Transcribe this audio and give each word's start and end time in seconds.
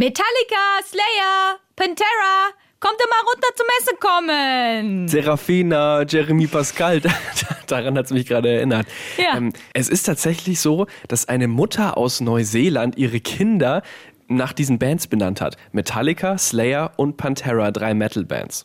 Metallica, 0.00 0.80
Slayer, 0.82 1.58
Pantera, 1.76 2.54
kommt 2.80 2.94
doch 2.98 3.06
mal 3.10 3.20
runter 3.34 3.48
zum 3.54 3.66
Messe 3.66 3.96
kommen. 4.00 5.08
Serafina, 5.08 6.04
Jeremy 6.08 6.46
Pascal, 6.46 7.02
daran 7.66 7.98
hat 7.98 8.06
es 8.06 8.10
mich 8.10 8.24
gerade 8.24 8.48
erinnert. 8.48 8.86
Ja. 9.18 9.36
Ähm, 9.36 9.52
es 9.74 9.90
ist 9.90 10.04
tatsächlich 10.04 10.58
so, 10.58 10.86
dass 11.08 11.28
eine 11.28 11.48
Mutter 11.48 11.98
aus 11.98 12.22
Neuseeland 12.22 12.96
ihre 12.96 13.20
Kinder 13.20 13.82
nach 14.26 14.54
diesen 14.54 14.78
Bands 14.78 15.06
benannt 15.06 15.42
hat. 15.42 15.58
Metallica, 15.72 16.38
Slayer 16.38 16.92
und 16.96 17.18
Pantera, 17.18 17.70
drei 17.70 17.92
Metal-Bands. 17.92 18.64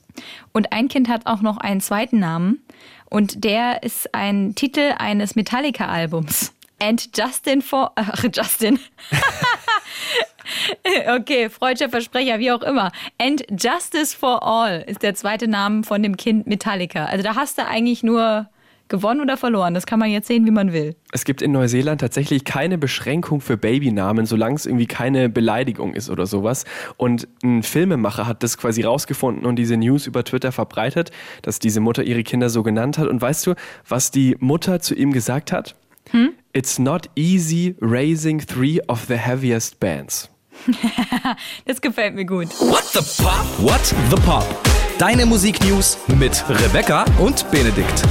Und 0.53 0.71
ein 0.71 0.87
Kind 0.87 1.09
hat 1.09 1.25
auch 1.25 1.41
noch 1.41 1.57
einen 1.57 1.81
zweiten 1.81 2.19
Namen. 2.19 2.63
Und 3.09 3.43
der 3.43 3.83
ist 3.83 4.15
ein 4.15 4.55
Titel 4.55 4.93
eines 4.99 5.35
Metallica-Albums. 5.35 6.53
And 6.81 7.09
Justin 7.13 7.61
for. 7.61 7.91
Ach, 7.95 8.23
Justin. 8.33 8.79
okay, 11.15 11.49
freudscher 11.49 11.89
Versprecher, 11.89 12.39
wie 12.39 12.51
auch 12.51 12.61
immer. 12.61 12.91
And 13.17 13.45
Justice 13.49 14.15
for 14.15 14.43
All 14.43 14.83
ist 14.87 15.03
der 15.03 15.15
zweite 15.15 15.47
Name 15.47 15.83
von 15.83 16.03
dem 16.03 16.17
Kind 16.17 16.47
Metallica. 16.47 17.05
Also 17.05 17.23
da 17.23 17.35
hast 17.35 17.57
du 17.57 17.65
eigentlich 17.65 18.03
nur 18.03 18.47
gewonnen 18.87 19.21
oder 19.21 19.37
verloren. 19.37 19.73
Das 19.73 19.85
kann 19.85 19.99
man 19.99 20.11
jetzt 20.11 20.27
sehen, 20.27 20.45
wie 20.45 20.51
man 20.51 20.71
will. 20.71 20.95
Es 21.11 21.25
gibt 21.25 21.41
in 21.41 21.51
Neuseeland 21.51 22.01
tatsächlich 22.01 22.43
keine 22.43 22.77
Beschränkung 22.77 23.41
für 23.41 23.57
Babynamen, 23.57 24.25
solange 24.25 24.55
es 24.55 24.65
irgendwie 24.65 24.85
keine 24.85 25.29
Beleidigung 25.29 25.93
ist 25.93 26.09
oder 26.09 26.25
sowas. 26.25 26.65
Und 26.97 27.27
ein 27.43 27.63
Filmemacher 27.63 28.27
hat 28.27 28.43
das 28.43 28.57
quasi 28.57 28.83
rausgefunden 28.83 29.45
und 29.45 29.55
diese 29.55 29.77
News 29.77 30.07
über 30.07 30.23
Twitter 30.23 30.51
verbreitet, 30.51 31.11
dass 31.41 31.59
diese 31.59 31.79
Mutter 31.79 32.03
ihre 32.03 32.23
Kinder 32.23 32.49
so 32.49 32.63
genannt 32.63 32.97
hat. 32.97 33.07
Und 33.07 33.21
weißt 33.21 33.47
du, 33.47 33.55
was 33.87 34.11
die 34.11 34.35
Mutter 34.39 34.79
zu 34.81 34.93
ihm 34.93 35.11
gesagt 35.11 35.51
hat? 35.51 35.75
Hm? 36.11 36.33
It's 36.53 36.79
not 36.79 37.09
easy 37.15 37.75
raising 37.79 38.39
three 38.39 38.79
of 38.87 39.07
the 39.07 39.17
heaviest 39.17 39.79
bands. 39.79 40.29
das 41.65 41.81
gefällt 41.81 42.15
mir 42.15 42.25
gut. 42.25 42.47
What 42.59 42.83
the 42.93 43.01
Pop? 43.21 43.45
What 43.59 43.85
the 44.09 44.15
Pop? 44.25 44.45
Deine 44.97 45.25
Musiknews 45.25 45.97
mit 46.17 46.43
Rebecca 46.47 47.05
und 47.19 47.49
Benedikt. 47.51 48.03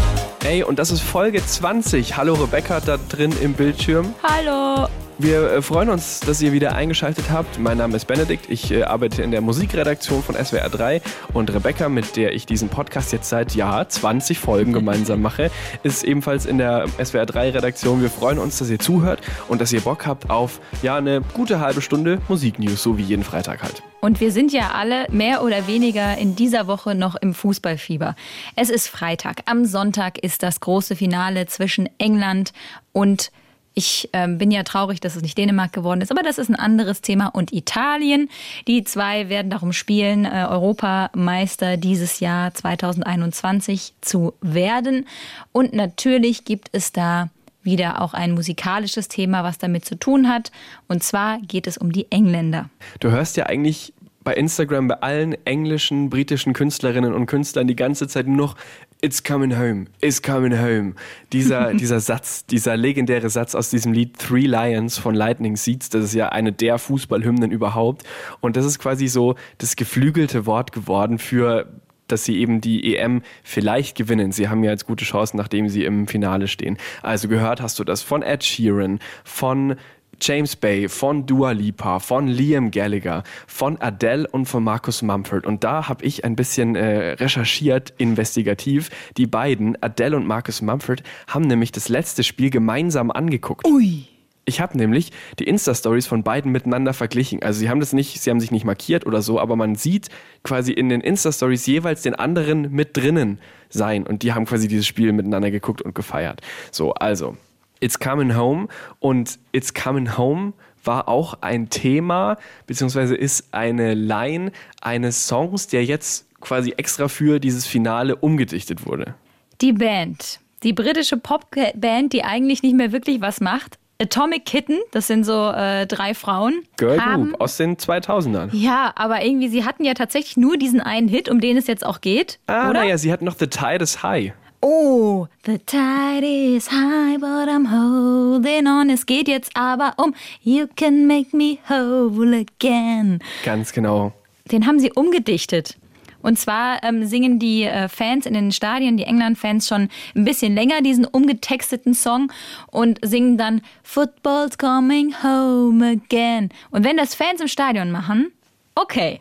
Ey, 0.45 0.63
und 0.63 0.79
das 0.79 0.91
ist 0.91 1.01
Folge 1.01 1.45
20. 1.45 2.17
Hallo 2.17 2.35
Rebecca 2.35 2.81
da 2.81 2.99
drin 3.09 3.33
im 3.41 3.55
Bildschirm. 3.55 4.15
Hallo. 4.23 4.89
Wir 5.17 5.45
äh, 5.45 5.63
freuen 5.63 5.91
uns, 5.91 6.19
dass 6.21 6.43
ihr 6.43 6.53
wieder 6.53 6.75
eingeschaltet 6.75 7.27
habt. 7.31 7.61
Mein 7.61 7.79
Name 7.79 7.95
ist 7.95 8.07
Benedikt. 8.07 8.51
Ich 8.51 8.73
äh, 8.73 8.83
arbeite 8.83 9.23
in 9.23 9.31
der 9.31 9.43
Musikredaktion 9.43 10.25
von 10.25 10.35
SWR 10.35 10.69
3 10.69 11.03
und 11.33 11.55
Rebecca, 11.55 11.89
mit 11.89 12.17
der 12.17 12.33
ich 12.33 12.47
diesen 12.47 12.69
Podcast 12.69 13.13
jetzt 13.13 13.29
seit 13.29 13.55
ja 13.55 13.89
20 13.89 14.41
Folgen 14.41 14.73
gemeinsam 14.73 15.23
mache, 15.23 15.53
ist 15.85 16.03
ebenfalls 16.03 16.47
in 16.47 16.59
der 16.59 16.87
SWR 17.03 17.27
3 17.27 17.51
Redaktion. 17.51 18.03
Wir 18.03 18.11
freuen 18.11 18.41
uns, 18.41 18.59
dass 18.59 18.69
ihr 18.69 18.81
zuhört 18.81 19.21
und 19.47 19.61
dass 19.61 19.73
ihr 19.73 19.83
Bock 19.83 20.05
habt 20.05 20.31
auf 20.31 20.61
ja 20.83 20.97
eine 20.97 21.21
gute 21.33 21.61
halbe 21.61 21.81
Stunde 21.81 22.21
Musiknews, 22.27 22.83
so 22.83 22.99
wie 22.99 23.03
jeden 23.03 23.23
Freitag 23.23 23.63
halt. 23.63 23.85
Und 24.01 24.21
wir 24.21 24.33
sind 24.33 24.53
ja 24.53 24.73
alle 24.73 25.07
mehr 25.11 25.45
oder 25.45 25.69
weniger 25.69 26.19
in 26.19 26.35
dieser 26.35 26.67
Woche 26.67 26.97
noch 26.97 27.15
im 27.15 27.35
Fußballfieber. 27.35 28.17
Es 28.57 28.69
ist 28.69 28.89
Freitag. 28.89 29.43
Am 29.47 29.65
Sonntag 29.65 30.19
ist 30.19 30.43
das 30.43 30.59
große 30.59 30.97
Finale 30.97 31.47
zwischen 31.47 31.89
England 31.99 32.53
und 32.93 33.31
ich 33.75 34.09
ähm, 34.13 34.39
bin 34.39 34.51
ja 34.51 34.63
traurig, 34.63 35.01
dass 35.01 35.17
es 35.17 35.23
nicht 35.23 35.37
Dänemark 35.37 35.73
geworden 35.73 36.01
ist, 36.01 36.11
aber 36.11 36.23
das 36.23 36.39
ist 36.39 36.49
ein 36.49 36.55
anderes 36.55 37.01
Thema. 37.01 37.27
Und 37.29 37.53
Italien, 37.53 38.31
die 38.69 38.85
zwei 38.85 39.29
werden 39.29 39.51
darum 39.51 39.73
spielen, 39.73 40.25
äh, 40.25 40.47
Europameister 40.49 41.77
dieses 41.77 42.21
Jahr 42.21 42.55
2021 42.55 43.95
zu 44.01 44.35
werden. 44.41 45.07
Und 45.53 45.73
natürlich 45.73 46.45
gibt 46.45 46.69
es 46.73 46.93
da 46.93 47.31
wieder 47.65 48.01
auch 48.01 48.15
ein 48.15 48.33
musikalisches 48.33 49.09
Thema, 49.09 49.43
was 49.43 49.59
damit 49.59 49.85
zu 49.85 49.97
tun 49.97 50.29
hat. 50.29 50.53
Und 50.87 51.03
zwar 51.03 51.41
geht 51.41 51.67
es 51.67 51.77
um 51.77 51.93
die 51.93 52.11
Engländer. 52.13 52.69
Du 53.01 53.11
hörst 53.11 53.37
ja 53.37 53.47
eigentlich 53.47 53.93
bei 54.25 54.35
Instagram 54.35 54.89
bei 54.89 54.95
allen 54.97 55.37
englischen, 55.47 56.11
britischen 56.11 56.55
Künstlerinnen 56.55 57.13
und 57.13 57.27
Künstlern 57.27 57.67
die 57.67 57.77
ganze 57.77 58.09
Zeit 58.09 58.27
nur 58.27 58.37
noch 58.37 58.57
It's 59.01 59.23
coming 59.23 59.59
home, 59.59 59.85
it's 60.01 60.23
coming 60.23 60.59
home. 60.59 60.95
Dieser, 61.33 61.75
dieser 61.75 62.01
Satz, 62.01 62.47
dieser 62.47 62.77
legendäre 62.77 63.29
Satz 63.29 63.55
aus 63.55 63.69
diesem 63.69 63.93
Lied 63.93 64.19
Three 64.19 64.47
Lions 64.47 64.97
von 64.97 65.15
Lightning 65.15 65.57
Seeds, 65.57 65.91
das 65.91 66.05
ist 66.05 66.15
ja 66.15 66.31
eine 66.31 66.53
der 66.53 66.79
Fußballhymnen 66.79 67.51
überhaupt. 67.51 68.05
Und 68.41 68.57
das 68.57 68.65
ist 68.65 68.79
quasi 68.79 69.09
so 69.09 69.35
das 69.59 69.77
geflügelte 69.77 70.47
Wort 70.47 70.73
geworden 70.73 71.19
für 71.19 71.67
dass 72.09 72.25
sie 72.25 72.39
eben 72.39 72.61
die 72.61 72.97
EM 72.97 73.23
vielleicht 73.43 73.97
gewinnen. 73.97 74.33
Sie 74.33 74.49
haben 74.49 74.63
ja 74.63 74.71
jetzt 74.71 74.87
gute 74.87 75.05
Chancen, 75.05 75.37
nachdem 75.37 75.69
sie 75.69 75.85
im 75.85 76.07
Finale 76.07 76.49
stehen. 76.49 76.77
Also 77.03 77.29
gehört 77.29 77.63
hast 77.63 77.79
du 77.79 77.85
das 77.85 78.03
von 78.03 78.23
Ed 78.23 78.45
Sheeran, 78.45 78.99
von 79.25 79.77
James 80.21 80.57
Bay, 80.57 80.89
von 80.89 81.27
Dua 81.27 81.53
Lipa, 81.53 81.99
von 81.99 82.27
Liam 82.27 82.71
Gallagher, 82.71 83.23
von 83.47 83.81
Adele 83.81 84.27
und 84.29 84.47
von 84.47 84.65
Marcus 84.65 85.03
Mumford. 85.03 85.47
Und 85.47 85.65
da 85.65 85.89
habe 85.89 86.05
ich 86.05 86.25
ein 86.25 86.37
bisschen 86.37 86.77
äh, 86.77 87.13
recherchiert, 87.13 87.93
investigativ. 87.99 88.91
Die 89.17 89.27
beiden, 89.27 89.81
Adele 89.83 90.17
und 90.17 90.27
Marcus 90.27 90.63
Mumford, 90.63 91.03
haben 91.29 91.47
nämlich 91.47 91.73
das 91.73 91.89
letzte 91.89 92.23
Spiel 92.25 92.51
gemeinsam 92.51 93.11
angeguckt. 93.11 93.67
Ui. 93.67 94.09
Ich 94.47 94.61
habe 94.61 94.77
nämlich 94.77 95.11
die 95.39 95.45
Insta-Stories 95.45 96.07
von 96.07 96.23
beiden 96.23 96.53
miteinander 96.53 96.93
verglichen. 96.93 97.43
Also 97.43 97.61
sie 97.61 97.71
haben 97.71 97.81
das 97.81 97.95
nicht, 97.95 98.21
sie 98.21 98.31
haben 98.31 98.41
sich 98.41 98.51
nicht 98.51 98.67
markiert 98.67 99.07
oder 99.07 99.23
so, 99.23 99.41
aber 99.41 99.57
man 99.57 99.75
sieht 99.75 100.09
quasi 100.43 100.73
in 100.73 100.91
den 100.91 101.01
Insta-Stories 101.01 101.67
jeweils 101.67 102.03
den 102.03 102.15
anderen 102.15 102.71
mit 102.71 102.97
drinnen 102.97 103.39
sein. 103.71 104.07
Und 104.07 104.23
die 104.23 104.35
haben 104.35 104.45
quasi 104.45 104.69
dieses 104.69 104.87
Spiel 104.87 105.13
miteinander 105.13 105.51
geguckt 105.51 105.81
und 105.81 105.95
gefeiert. 105.95 106.43
So, 106.71 106.93
also, 106.93 107.37
It's 107.85 107.99
Coming 107.99 108.35
Home 108.35 108.69
und 108.99 109.39
It's 109.53 109.75
Coming 109.75 110.17
Home 110.17 110.55
war 110.85 111.07
auch 111.07 111.39
ein 111.43 111.69
Thema, 111.69 112.39
beziehungsweise 112.67 113.15
ist 113.15 113.53
eine 113.53 113.93
Line 113.93 114.53
eines 114.81 115.27
Songs, 115.27 115.67
der 115.67 115.85
jetzt 115.85 116.27
quasi 116.41 116.73
extra 116.79 117.09
für 117.09 117.39
dieses 117.41 117.67
Finale 117.67 118.17
umgedichtet 118.17 118.87
wurde. 118.87 119.15
Die 119.61 119.73
Band, 119.73 120.41
die 120.63 120.73
britische 120.73 121.19
Popband, 121.19 122.13
die 122.15 122.25
eigentlich 122.25 122.63
nicht 122.63 122.75
mehr 122.75 122.91
wirklich 122.91 123.21
was 123.21 123.43
macht, 123.43 123.79
Atomic 124.01 124.45
Kitten, 124.45 124.79
das 124.91 125.07
sind 125.07 125.25
so 125.25 125.51
äh, 125.51 125.87
drei 125.87 126.15
Frauen. 126.15 126.63
Girl 126.79 127.01
haben, 127.01 127.31
Group 127.31 127.41
aus 127.41 127.57
den 127.59 127.77
2000ern. 127.77 128.49
Ja, 128.53 128.93
aber 128.97 129.23
irgendwie, 129.23 129.49
sie 129.49 129.65
hatten 129.65 129.85
ja 129.85 129.95
tatsächlich 129.95 130.37
nur 130.37 130.57
diesen 130.57 130.81
einen 130.81 131.07
Hit, 131.07 131.29
um 131.29 131.41
den 131.41 131.57
es 131.57 131.67
jetzt 131.67 131.87
auch 131.87 132.01
geht. 132.01 132.41
Ah, 132.47 132.73
naja, 132.73 132.99
sie 132.99 133.13
hatten 133.13 133.25
noch 133.25 133.37
The 133.39 133.47
Tide 133.47 133.83
is 133.85 134.03
High. 134.03 134.33
Oh, 134.67 135.29
the 135.43 135.59
tide 135.59 136.25
is 136.25 136.69
high, 136.69 137.19
but 137.19 137.51
I'm 137.51 137.67
holding 137.67 138.67
on. 138.67 138.89
Es 138.89 139.05
geht 139.05 139.29
jetzt 139.29 139.55
aber 139.55 139.93
um 139.99 140.15
You 140.41 140.69
can 140.75 141.07
make 141.07 141.37
me 141.37 141.59
whole 141.69 142.35
again. 142.35 143.19
Ganz 143.45 143.75
genau. 143.75 144.15
Den 144.51 144.67
haben 144.67 144.81
sie 144.81 144.91
umgedichtet. 144.91 145.77
Und 146.23 146.39
zwar 146.39 146.83
ähm, 146.83 147.05
singen 147.05 147.39
die 147.39 147.65
äh, 147.65 147.89
Fans 147.89 148.25
in 148.25 148.33
den 148.33 148.53
Stadien, 148.53 148.97
die 148.97 149.05
England-Fans, 149.05 149.69
schon 149.69 149.91
ein 150.15 150.25
bisschen 150.25 150.55
länger 150.55 150.81
diesen 150.81 151.05
umgetexteten 151.05 151.93
Song 151.93 152.33
und 152.69 152.99
singen 153.03 153.37
dann 153.37 153.61
Football's 153.83 154.57
coming 154.57 155.15
home 155.23 155.87
again. 155.87 156.49
Und 156.71 156.85
wenn 156.85 156.97
das 156.97 157.15
Fans 157.15 157.43
im 157.43 157.49
Stadion 157.49 157.91
machen, 157.91 158.33
okay. 158.75 159.21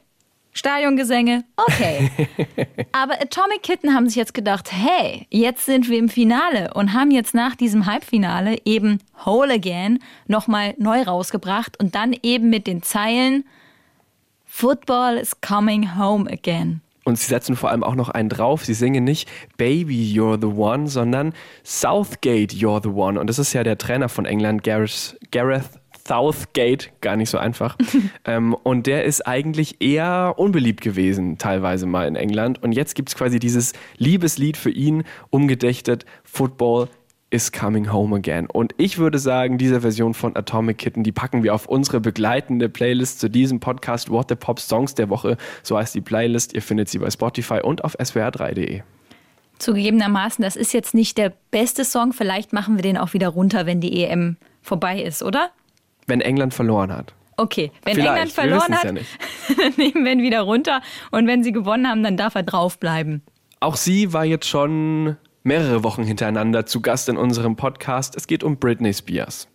Stadiongesänge, 0.53 1.43
okay. 1.57 2.09
Aber 2.91 3.13
Atomic 3.21 3.63
Kitten 3.63 3.93
haben 3.93 4.07
sich 4.07 4.15
jetzt 4.15 4.33
gedacht, 4.33 4.71
hey, 4.71 5.25
jetzt 5.29 5.65
sind 5.65 5.89
wir 5.89 5.97
im 5.97 6.09
Finale 6.09 6.73
und 6.75 6.93
haben 6.93 7.11
jetzt 7.11 7.33
nach 7.33 7.55
diesem 7.55 7.87
Halbfinale 7.87 8.57
eben 8.63 8.99
Whole 9.25 9.53
Again 9.55 9.99
nochmal 10.27 10.75
neu 10.77 11.01
rausgebracht 11.01 11.79
und 11.79 11.95
dann 11.95 12.15
eben 12.21 12.49
mit 12.49 12.67
den 12.67 12.83
Zeilen 12.83 13.45
Football 14.45 15.17
is 15.17 15.41
coming 15.41 15.97
home 15.97 16.31
again. 16.31 16.81
Und 17.05 17.17
sie 17.17 17.25
setzen 17.25 17.55
vor 17.55 17.69
allem 17.69 17.83
auch 17.83 17.95
noch 17.95 18.09
einen 18.09 18.29
drauf. 18.29 18.63
Sie 18.63 18.75
singen 18.75 19.03
nicht 19.03 19.27
Baby, 19.57 20.13
you're 20.15 20.39
the 20.39 20.55
one, 20.55 20.87
sondern 20.87 21.33
Southgate, 21.63 22.53
you're 22.53 22.81
the 22.81 22.89
one. 22.89 23.19
Und 23.19 23.27
das 23.27 23.39
ist 23.39 23.53
ja 23.53 23.63
der 23.63 23.77
Trainer 23.77 24.07
von 24.07 24.25
England, 24.25 24.63
Gareth, 24.63 25.17
Gareth 25.31 25.81
Southgate, 26.07 26.91
gar 27.01 27.15
nicht 27.15 27.29
so 27.29 27.37
einfach. 27.37 27.77
ähm, 28.25 28.53
und 28.53 28.87
der 28.87 29.05
ist 29.05 29.25
eigentlich 29.25 29.81
eher 29.81 30.35
unbeliebt 30.37 30.81
gewesen, 30.81 31.37
teilweise 31.37 31.85
mal 31.85 32.07
in 32.07 32.15
England. 32.15 32.61
Und 32.61 32.73
jetzt 32.73 32.95
gibt 32.95 33.09
es 33.09 33.15
quasi 33.15 33.39
dieses 33.39 33.73
Liebeslied 33.97 34.57
für 34.57 34.71
ihn, 34.71 35.03
umgedächtet, 35.29 36.05
Football 36.23 36.89
is 37.33 37.51
coming 37.51 37.91
home 37.91 38.15
again. 38.15 38.45
Und 38.45 38.75
ich 38.77 38.99
würde 38.99 39.17
sagen, 39.17 39.57
diese 39.57 39.81
Version 39.81 40.13
von 40.13 40.35
Atomic 40.35 40.77
Kitten, 40.77 41.03
die 41.03 41.11
packen 41.11 41.41
wir 41.41 41.55
auf 41.55 41.65
unsere 41.65 41.99
begleitende 41.99 42.69
Playlist 42.69 43.19
zu 43.19 43.27
diesem 43.27 43.59
Podcast 43.59 44.11
What 44.11 44.29
the 44.29 44.35
Pop 44.35 44.59
Songs 44.59 44.93
der 44.93 45.09
Woche. 45.09 45.37
So 45.63 45.77
heißt 45.77 45.95
die 45.95 46.01
Playlist. 46.01 46.53
Ihr 46.53 46.61
findet 46.61 46.89
sie 46.89 46.99
bei 46.99 47.09
Spotify 47.09 47.59
und 47.63 47.83
auf 47.83 47.97
swr3.de. 47.99 48.81
Zugegebenermaßen, 49.57 50.43
das 50.43 50.55
ist 50.55 50.73
jetzt 50.73 50.93
nicht 50.93 51.17
der 51.17 51.33
beste 51.49 51.85
Song. 51.85 52.13
Vielleicht 52.13 52.53
machen 52.53 52.75
wir 52.75 52.83
den 52.83 52.97
auch 52.97 53.13
wieder 53.13 53.29
runter, 53.29 53.65
wenn 53.65 53.81
die 53.81 54.03
EM 54.03 54.37
vorbei 54.61 55.01
ist, 55.01 55.23
oder? 55.23 55.51
Wenn 56.07 56.21
England 56.21 56.53
verloren 56.53 56.91
hat. 56.95 57.13
Okay, 57.37 57.71
wenn 57.83 57.95
Vielleicht. 57.95 58.09
England 58.09 58.31
verloren 58.31 58.77
hat, 58.77 58.83
ja 58.83 58.91
dann 59.57 59.73
nehmen 59.77 60.05
wir 60.05 60.11
ihn 60.11 60.21
wieder 60.21 60.41
runter. 60.41 60.81
Und 61.11 61.27
wenn 61.27 61.43
sie 61.43 61.51
gewonnen 61.51 61.87
haben, 61.87 62.03
dann 62.03 62.17
darf 62.17 62.35
er 62.35 62.43
draufbleiben. 62.43 63.23
Auch 63.59 63.75
sie 63.75 64.13
war 64.13 64.25
jetzt 64.25 64.47
schon 64.47 65.17
mehrere 65.43 65.83
Wochen 65.83 66.03
hintereinander 66.03 66.65
zu 66.65 66.81
Gast 66.81 67.09
in 67.09 67.17
unserem 67.17 67.55
Podcast. 67.55 68.15
Es 68.15 68.27
geht 68.27 68.43
um 68.43 68.57
Britney 68.57 68.93
Spears. 68.93 69.47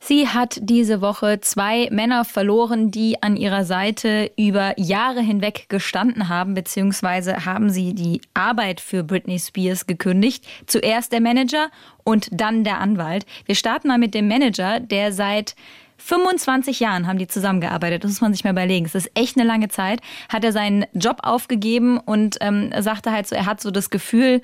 Sie 0.00 0.28
hat 0.28 0.58
diese 0.62 1.00
Woche 1.00 1.40
zwei 1.40 1.88
Männer 1.90 2.24
verloren, 2.24 2.90
die 2.90 3.22
an 3.22 3.36
ihrer 3.36 3.64
Seite 3.64 4.30
über 4.36 4.78
Jahre 4.78 5.20
hinweg 5.20 5.68
gestanden 5.68 6.28
haben, 6.28 6.54
beziehungsweise 6.54 7.44
haben 7.44 7.70
sie 7.70 7.94
die 7.94 8.20
Arbeit 8.34 8.80
für 8.80 9.02
Britney 9.02 9.38
Spears 9.38 9.86
gekündigt. 9.86 10.46
Zuerst 10.66 11.12
der 11.12 11.20
Manager 11.20 11.70
und 12.04 12.28
dann 12.30 12.64
der 12.64 12.78
Anwalt. 12.78 13.26
Wir 13.44 13.54
starten 13.54 13.88
mal 13.88 13.98
mit 13.98 14.14
dem 14.14 14.28
Manager, 14.28 14.80
der 14.80 15.12
seit 15.12 15.54
25 15.98 16.80
Jahren 16.80 17.06
haben 17.06 17.18
die 17.18 17.26
zusammengearbeitet. 17.26 18.04
Das 18.04 18.12
muss 18.12 18.20
man 18.20 18.32
sich 18.32 18.44
mal 18.44 18.52
überlegen. 18.52 18.86
Es 18.86 18.94
ist 18.94 19.10
echt 19.14 19.36
eine 19.36 19.46
lange 19.46 19.68
Zeit. 19.68 20.00
Hat 20.28 20.44
er 20.44 20.52
seinen 20.52 20.86
Job 20.94 21.18
aufgegeben 21.22 21.98
und 21.98 22.38
ähm, 22.40 22.70
sagte 22.78 23.10
halt 23.10 23.26
so, 23.26 23.34
er 23.34 23.46
hat 23.46 23.60
so 23.60 23.70
das 23.70 23.90
Gefühl, 23.90 24.40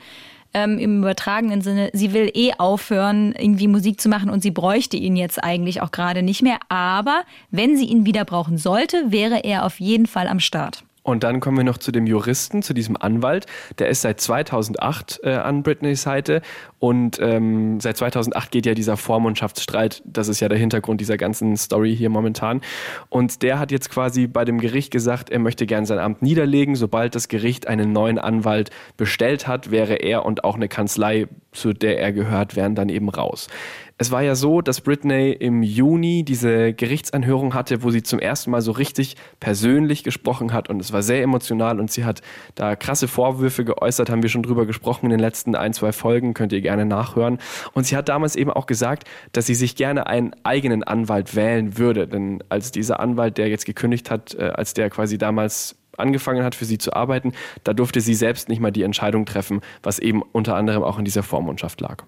ähm, 0.54 0.78
im 0.78 1.00
übertragenen 1.00 1.60
Sinne, 1.60 1.90
sie 1.92 2.12
will 2.12 2.30
eh 2.32 2.52
aufhören, 2.56 3.34
irgendwie 3.36 3.68
Musik 3.68 4.00
zu 4.00 4.08
machen 4.08 4.30
und 4.30 4.42
sie 4.42 4.50
bräuchte 4.50 4.96
ihn 4.96 5.16
jetzt 5.16 5.42
eigentlich 5.42 5.82
auch 5.82 5.90
gerade 5.90 6.22
nicht 6.22 6.42
mehr. 6.42 6.58
Aber 6.68 7.22
wenn 7.50 7.76
sie 7.76 7.86
ihn 7.86 8.06
wieder 8.06 8.24
brauchen 8.24 8.56
sollte, 8.56 9.12
wäre 9.12 9.44
er 9.44 9.66
auf 9.66 9.80
jeden 9.80 10.06
Fall 10.06 10.28
am 10.28 10.40
Start. 10.40 10.84
Und 11.04 11.22
dann 11.22 11.40
kommen 11.40 11.58
wir 11.58 11.64
noch 11.64 11.76
zu 11.76 11.92
dem 11.92 12.06
Juristen, 12.06 12.62
zu 12.62 12.72
diesem 12.72 12.96
Anwalt. 12.96 13.44
Der 13.78 13.88
ist 13.90 14.00
seit 14.00 14.22
2008 14.22 15.20
äh, 15.22 15.34
an 15.34 15.62
Britneys 15.62 16.02
Seite 16.02 16.40
und 16.84 17.18
ähm, 17.18 17.80
seit 17.80 17.96
2008 17.96 18.50
geht 18.50 18.66
ja 18.66 18.74
dieser 18.74 18.98
Vormundschaftsstreit. 18.98 20.02
Das 20.04 20.28
ist 20.28 20.40
ja 20.40 20.50
der 20.50 20.58
Hintergrund 20.58 21.00
dieser 21.00 21.16
ganzen 21.16 21.56
Story 21.56 21.96
hier 21.96 22.10
momentan. 22.10 22.60
Und 23.08 23.42
der 23.42 23.58
hat 23.58 23.72
jetzt 23.72 23.88
quasi 23.88 24.26
bei 24.26 24.44
dem 24.44 24.60
Gericht 24.60 24.90
gesagt, 24.90 25.30
er 25.30 25.38
möchte 25.38 25.64
gern 25.64 25.86
sein 25.86 25.98
Amt 25.98 26.20
niederlegen. 26.20 26.74
Sobald 26.76 27.14
das 27.14 27.28
Gericht 27.28 27.68
einen 27.68 27.92
neuen 27.92 28.18
Anwalt 28.18 28.68
bestellt 28.98 29.48
hat, 29.48 29.70
wäre 29.70 29.94
er 29.94 30.26
und 30.26 30.44
auch 30.44 30.56
eine 30.56 30.68
Kanzlei, 30.68 31.26
zu 31.52 31.72
der 31.72 32.00
er 32.00 32.12
gehört, 32.12 32.54
wären 32.54 32.74
dann 32.74 32.90
eben 32.90 33.08
raus. 33.08 33.48
Es 33.96 34.10
war 34.10 34.22
ja 34.22 34.34
so, 34.34 34.60
dass 34.60 34.80
Britney 34.80 35.30
im 35.30 35.62
Juni 35.62 36.24
diese 36.24 36.72
Gerichtsanhörung 36.72 37.54
hatte, 37.54 37.84
wo 37.84 37.90
sie 37.90 38.02
zum 38.02 38.18
ersten 38.18 38.50
Mal 38.50 38.60
so 38.60 38.72
richtig 38.72 39.14
persönlich 39.38 40.02
gesprochen 40.02 40.52
hat 40.52 40.68
und 40.68 40.80
es 40.80 40.92
war 40.92 41.00
sehr 41.00 41.22
emotional 41.22 41.78
und 41.78 41.92
sie 41.92 42.04
hat 42.04 42.20
da 42.56 42.74
krasse 42.74 43.06
Vorwürfe 43.06 43.64
geäußert, 43.64 44.10
haben 44.10 44.22
wir 44.22 44.30
schon 44.30 44.42
drüber 44.42 44.66
gesprochen 44.66 45.06
in 45.06 45.10
den 45.10 45.20
letzten 45.20 45.54
ein, 45.54 45.72
zwei 45.72 45.92
Folgen, 45.92 46.34
könnt 46.34 46.52
ihr 46.52 46.60
gerne 46.60 46.73
nachhören. 46.76 47.38
Und 47.72 47.86
sie 47.86 47.96
hat 47.96 48.08
damals 48.08 48.36
eben 48.36 48.50
auch 48.50 48.66
gesagt, 48.66 49.08
dass 49.32 49.46
sie 49.46 49.54
sich 49.54 49.76
gerne 49.76 50.06
einen 50.06 50.34
eigenen 50.42 50.82
Anwalt 50.82 51.34
wählen 51.34 51.78
würde, 51.78 52.08
denn 52.08 52.42
als 52.48 52.72
dieser 52.72 53.00
Anwalt, 53.00 53.38
der 53.38 53.48
jetzt 53.48 53.66
gekündigt 53.66 54.10
hat, 54.10 54.34
äh, 54.34 54.50
als 54.54 54.74
der 54.74 54.90
quasi 54.90 55.18
damals 55.18 55.76
angefangen 55.96 56.42
hat, 56.44 56.54
für 56.54 56.64
sie 56.64 56.78
zu 56.78 56.92
arbeiten, 56.92 57.32
da 57.62 57.72
durfte 57.72 58.00
sie 58.00 58.14
selbst 58.14 58.48
nicht 58.48 58.60
mal 58.60 58.72
die 58.72 58.82
Entscheidung 58.82 59.26
treffen, 59.26 59.60
was 59.82 59.98
eben 59.98 60.22
unter 60.22 60.56
anderem 60.56 60.82
auch 60.82 60.98
in 60.98 61.04
dieser 61.04 61.22
Vormundschaft 61.22 61.80
lag. 61.80 62.02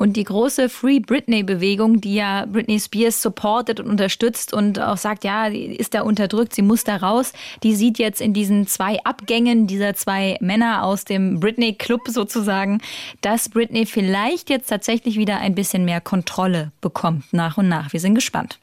Und 0.00 0.16
die 0.16 0.22
große 0.22 0.68
Free 0.68 1.00
Britney-Bewegung, 1.00 2.00
die 2.00 2.14
ja 2.14 2.46
Britney 2.46 2.78
Spears 2.78 3.20
supportet 3.20 3.80
und 3.80 3.88
unterstützt 3.88 4.54
und 4.54 4.80
auch 4.80 4.96
sagt, 4.96 5.24
ja, 5.24 5.50
sie 5.50 5.64
ist 5.66 5.92
da 5.92 6.02
unterdrückt, 6.02 6.54
sie 6.54 6.62
muss 6.62 6.84
da 6.84 6.96
raus, 6.96 7.32
die 7.64 7.74
sieht 7.74 7.98
jetzt 7.98 8.20
in 8.20 8.32
diesen 8.32 8.68
zwei 8.68 9.00
Abgängen 9.02 9.66
dieser 9.66 9.94
zwei 9.94 10.36
Männer 10.40 10.84
aus 10.84 11.04
dem 11.04 11.40
Britney-Club 11.40 12.02
sozusagen, 12.06 12.80
dass 13.22 13.48
Britney 13.48 13.86
vielleicht 13.86 14.50
jetzt 14.50 14.68
tatsächlich 14.68 15.18
wieder 15.18 15.38
ein 15.38 15.56
bisschen 15.56 15.84
mehr 15.84 16.00
Kontrolle 16.00 16.70
bekommt 16.80 17.32
nach 17.32 17.58
und 17.58 17.68
nach. 17.68 17.92
Wir 17.92 17.98
sind 17.98 18.14
gespannt. 18.14 18.60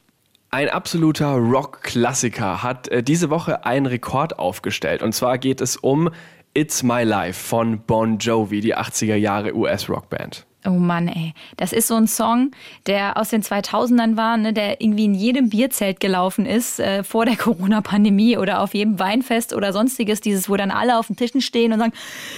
Ein 0.52 0.70
absoluter 0.70 1.34
Rock-Klassiker 1.34 2.64
hat 2.64 2.88
äh, 2.88 3.04
diese 3.04 3.30
Woche 3.30 3.66
einen 3.66 3.88
Rekord 3.88 4.40
aufgestellt. 4.40 5.04
Und 5.04 5.14
zwar 5.14 5.38
geht 5.38 5.60
es 5.60 5.76
um 5.76 6.10
It's 6.54 6.82
My 6.82 7.04
Life 7.04 7.46
von 7.46 7.82
Bon 7.82 8.20
Jovi, 8.20 8.62
die 8.62 8.74
80er 8.78 9.16
Jahre 9.16 9.54
US-Rockband. 9.54 10.46
Oh 10.66 10.72
Mann, 10.72 11.08
ey. 11.08 11.34
Das 11.58 11.74
ist 11.74 11.88
so 11.88 11.96
ein 11.96 12.08
Song, 12.08 12.52
der 12.88 13.18
aus 13.18 13.30
den 13.30 13.44
2000ern 13.44 14.18
war, 14.18 14.38
ne, 14.38 14.52
der 14.52 14.82
irgendwie 14.82 15.06
in 15.06 15.14
jedem 15.14 15.50
Bierzelt 15.50 16.00
gelaufen 16.00 16.46
ist, 16.46 16.80
äh, 16.80 17.04
vor 17.04 17.26
der 17.26 17.36
Corona-Pandemie 17.36 18.38
oder 18.38 18.62
auf 18.62 18.74
jedem 18.74 18.98
Weinfest 18.98 19.54
oder 19.54 19.74
sonstiges. 19.74 20.22
Dieses, 20.22 20.50
wo 20.50 20.56
dann 20.56 20.72
alle 20.72 20.98
auf 20.98 21.08
den 21.08 21.16
Tischen 21.16 21.42
stehen 21.42 21.72
und 21.72 21.80
sagen, 21.80 21.94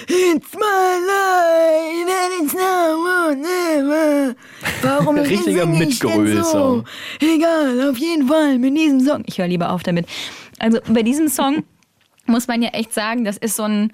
It's 0.07 0.53
my 0.53 0.62
life 1.07 2.12
and 2.12 2.44
it's 2.44 2.53
now 2.53 2.97
or 3.06 3.35
never. 3.35 4.35
Warum 4.81 5.18
Richtiger 5.18 5.65
Mitgrößer. 5.65 6.44
So? 6.44 6.83
Egal, 7.19 7.89
auf 7.89 7.97
jeden 7.97 8.27
Fall 8.27 8.59
mit 8.59 8.75
diesem 8.75 9.00
Song. 9.00 9.23
Ich 9.25 9.38
höre 9.38 9.47
lieber 9.47 9.71
auf 9.71 9.83
damit. 9.83 10.06
Also 10.59 10.80
bei 10.88 11.03
diesem 11.03 11.30
Song 11.30 11.63
muss 12.25 12.47
man 12.47 12.62
ja 12.62 12.69
echt 12.69 12.94
sagen, 12.94 13.23
das 13.23 13.38
ist 13.38 13.56
so 13.56 13.63
ein 13.63 13.94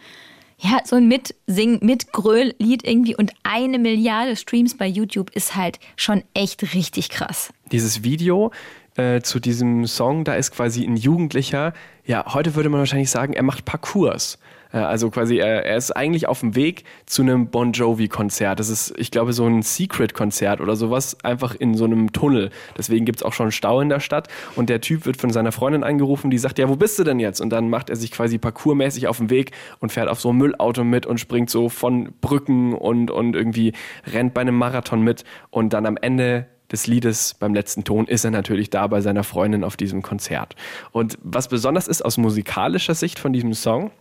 ja, 0.58 0.80
so 0.86 0.96
ein 0.96 1.08
Mitsing, 1.08 1.80
Mitgröl-Lied 1.82 2.88
irgendwie 2.88 3.16
und 3.16 3.32
eine 3.44 3.80
Milliarde 3.80 4.36
Streams 4.36 4.78
bei 4.78 4.88
YouTube 4.88 5.30
ist 5.32 5.56
halt 5.56 5.80
schon 5.96 6.24
echt 6.34 6.74
richtig 6.74 7.10
krass. 7.10 7.52
Dieses 7.72 8.04
Video 8.04 8.52
äh, 8.96 9.22
zu 9.22 9.40
diesem 9.40 9.88
Song, 9.88 10.24
da 10.24 10.36
ist 10.36 10.52
quasi 10.52 10.86
ein 10.86 10.98
Jugendlicher, 10.98 11.74
ja, 12.06 12.34
heute 12.34 12.56
würde 12.56 12.70
man 12.70 12.80
wahrscheinlich 12.80 13.10
sagen, 13.10 13.34
er 13.34 13.44
macht 13.44 13.66
Parcours. 13.66 14.38
Äh, 14.74 14.78
also 14.78 15.10
quasi, 15.10 15.38
er, 15.38 15.66
er 15.66 15.78
ist 15.78 15.92
eigentlich 15.92 16.28
auf 16.28 16.42
dem 16.42 16.56
Weg 16.56 16.84
zu 17.06 17.22
einem 17.22 17.48
Bon 17.48 17.72
Jovi-Konzert. 17.72 18.60
Das 18.60 18.70
ist, 18.70 18.94
ich 18.98 19.12
glaube, 19.12 19.32
so 19.32 19.46
ein 19.46 19.62
Secret-Konzert 19.62 20.60
oder 20.60 20.76
sowas, 20.76 21.18
einfach 21.24 21.56
in 21.56 21.76
so 21.76 21.86
einem 21.86 22.12
Tunnel. 22.12 22.50
Deswegen 22.78 23.06
gibt 23.06 23.20
es 23.20 23.24
auch 23.24 23.34
schon 23.34 23.52
Stau 23.52 23.80
in 23.80 23.90
der 23.90 24.00
Stadt. 24.00 24.28
Und 24.56 24.70
der 24.70 24.82
Typ 24.82 25.06
wird 25.06 25.18
von 25.18 25.30
seiner 25.30 25.52
Freundin 25.52 25.84
angerufen, 25.84 26.32
die 26.32 26.38
sagt, 26.38 26.60
ja, 26.60 26.68
wo 26.68 26.76
bist 26.76 27.00
du 27.00 27.04
denn 27.04 27.20
jetzt? 27.20 27.40
Und 27.40 27.52
dann 27.52 27.70
macht 27.70 27.90
er 27.90 27.96
sich 27.96 28.12
quasi 28.12 28.38
parkourmäßig 28.38 29.08
auf 29.08 29.18
den 29.18 29.30
Weg 29.30 29.52
und 29.80 29.92
fährt 29.92 30.10
auf 30.10 30.20
so 30.20 30.32
ein 30.32 30.38
Müllauto 30.38 30.84
mit 30.84 31.06
und 31.06 31.20
springt 31.20 31.50
so 31.50 31.70
von 31.70 32.14
Brücken 32.20 32.74
und, 32.74 33.12
und 33.12 33.36
irgendwie 33.36 33.74
rennt 34.12 34.34
bei 34.34 34.42
einem 34.42 34.56
Marathon 34.56 35.02
mit. 35.02 35.24
Und 35.52 35.74
dann 35.74 35.86
am 35.86 35.98
Ende 35.98 36.48
des 36.72 36.88
Liedes 36.88 37.36
beim 37.36 37.54
letzten 37.54 37.84
Ton 37.84 38.08
ist 38.08 38.26
er 38.26 38.32
natürlich 38.32 38.70
da 38.70 38.88
bei 38.88 39.00
seiner 39.02 39.24
Freundin 39.24 39.64
auf 39.64 39.78
diesem 39.78 40.02
Konzert. 40.02 40.56
Und 40.92 41.20
was 41.22 41.48
besonders 41.48 41.88
ist 41.88 42.04
aus 42.04 42.18
musikalischer 42.18 42.96
Sicht 42.96 43.20
von 43.20 43.32
diesem 43.32 43.54
Song, 43.54 43.92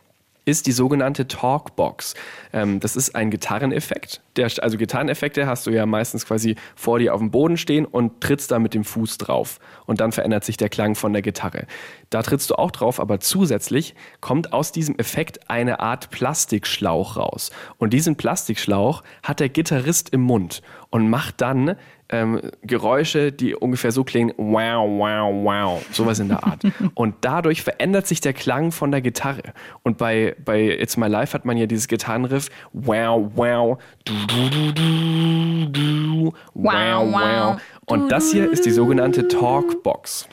ist 0.44 0.66
die 0.66 0.72
sogenannte 0.72 1.28
Talkbox. 1.28 2.14
Ähm, 2.52 2.80
das 2.80 2.96
ist 2.96 3.14
ein 3.14 3.30
Gitarreneffekt. 3.30 4.20
Der, 4.36 4.50
also 4.60 4.76
Gitarreneffekte 4.76 5.46
hast 5.46 5.66
du 5.66 5.70
ja 5.70 5.86
meistens 5.86 6.26
quasi 6.26 6.56
vor 6.74 6.98
dir 6.98 7.14
auf 7.14 7.20
dem 7.20 7.30
Boden 7.30 7.56
stehen 7.56 7.84
und 7.84 8.20
trittst 8.20 8.50
da 8.50 8.58
mit 8.58 8.74
dem 8.74 8.82
Fuß 8.84 9.18
drauf. 9.18 9.60
Und 9.86 10.00
dann 10.00 10.10
verändert 10.10 10.44
sich 10.44 10.56
der 10.56 10.68
Klang 10.68 10.94
von 10.94 11.12
der 11.12 11.22
Gitarre. 11.22 11.66
Da 12.10 12.22
trittst 12.22 12.50
du 12.50 12.56
auch 12.56 12.70
drauf, 12.70 12.98
aber 12.98 13.20
zusätzlich 13.20 13.94
kommt 14.20 14.52
aus 14.52 14.72
diesem 14.72 14.96
Effekt 14.96 15.48
eine 15.50 15.80
Art 15.80 16.10
Plastikschlauch 16.10 17.16
raus. 17.16 17.52
Und 17.78 17.92
diesen 17.92 18.16
Plastikschlauch 18.16 19.02
hat 19.22 19.38
der 19.38 19.48
Gitarrist 19.48 20.08
im 20.10 20.22
Mund 20.22 20.62
und 20.90 21.08
macht 21.08 21.40
dann 21.40 21.76
ähm, 22.08 22.40
Geräusche, 22.62 23.32
die 23.32 23.54
ungefähr 23.54 23.92
so 23.92 24.04
klingen, 24.04 24.32
wow, 24.36 24.88
wow, 24.88 25.44
wow, 25.44 25.84
sowas 25.92 26.18
in 26.18 26.28
der 26.28 26.44
Art. 26.44 26.62
Und 26.94 27.16
dadurch 27.22 27.62
verändert 27.62 28.06
sich 28.06 28.20
der 28.20 28.32
Klang 28.32 28.70
von 28.70 28.90
der 28.90 29.00
Gitarre. 29.00 29.54
Und 29.82 29.98
bei, 29.98 30.36
bei 30.44 30.78
It's 30.78 30.96
My 30.96 31.08
Life 31.08 31.34
hat 31.34 31.44
man 31.44 31.56
ja 31.56 31.66
dieses 31.66 31.88
Gitarrenriff, 31.88 32.48
wow, 32.72 33.30
wow, 33.34 33.78
du, 34.04 34.12
du, 34.26 34.48
du, 34.50 34.72
du, 34.72 35.66
du, 35.70 36.32
wow, 36.54 37.12
wow. 37.12 37.60
Und 37.86 38.10
das 38.10 38.30
hier 38.30 38.50
ist 38.50 38.66
die 38.66 38.70
sogenannte 38.70 39.28
Talkbox. 39.28 40.28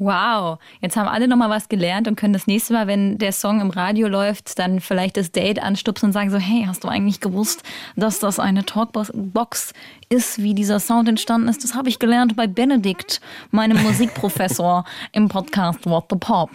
Wow, 0.00 0.58
jetzt 0.80 0.96
haben 0.96 1.08
alle 1.08 1.26
nochmal 1.26 1.50
was 1.50 1.68
gelernt 1.68 2.06
und 2.06 2.14
können 2.14 2.32
das 2.32 2.46
nächste 2.46 2.72
Mal, 2.72 2.86
wenn 2.86 3.18
der 3.18 3.32
Song 3.32 3.60
im 3.60 3.70
Radio 3.70 4.06
läuft, 4.06 4.56
dann 4.60 4.78
vielleicht 4.78 5.16
das 5.16 5.32
Date 5.32 5.60
anstupsen 5.60 6.06
und 6.06 6.12
sagen 6.12 6.30
so, 6.30 6.38
hey, 6.38 6.64
hast 6.68 6.84
du 6.84 6.88
eigentlich 6.88 7.18
gewusst, 7.18 7.64
dass 7.96 8.20
das 8.20 8.38
eine 8.38 8.64
Talkbox 8.64 9.72
ist, 10.08 10.40
wie 10.40 10.54
dieser 10.54 10.78
Sound 10.78 11.08
entstanden 11.08 11.48
ist? 11.48 11.64
Das 11.64 11.74
habe 11.74 11.88
ich 11.88 11.98
gelernt 11.98 12.36
bei 12.36 12.46
Benedikt, 12.46 13.20
meinem 13.50 13.82
Musikprofessor 13.82 14.84
im 15.12 15.28
Podcast 15.28 15.84
What 15.84 16.04
the 16.10 16.16
Pop. 16.16 16.50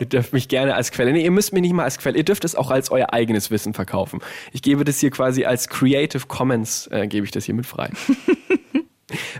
ihr 0.00 0.06
dürft 0.06 0.32
mich 0.32 0.48
gerne 0.48 0.74
als 0.74 0.90
Quelle, 0.90 1.12
nee, 1.12 1.22
ihr 1.22 1.30
müsst 1.30 1.52
mich 1.52 1.62
nicht 1.62 1.74
mal 1.74 1.84
als 1.84 1.98
Quelle, 1.98 2.18
ihr 2.18 2.24
dürft 2.24 2.44
es 2.44 2.56
auch 2.56 2.72
als 2.72 2.90
euer 2.90 3.12
eigenes 3.12 3.52
Wissen 3.52 3.72
verkaufen. 3.72 4.18
Ich 4.52 4.62
gebe 4.62 4.84
das 4.84 4.98
hier 4.98 5.12
quasi 5.12 5.44
als 5.44 5.68
Creative 5.68 6.26
Commons, 6.26 6.88
äh, 6.88 7.06
gebe 7.06 7.24
ich 7.24 7.30
das 7.30 7.44
hier 7.44 7.54
mit 7.54 7.66
frei. 7.66 7.90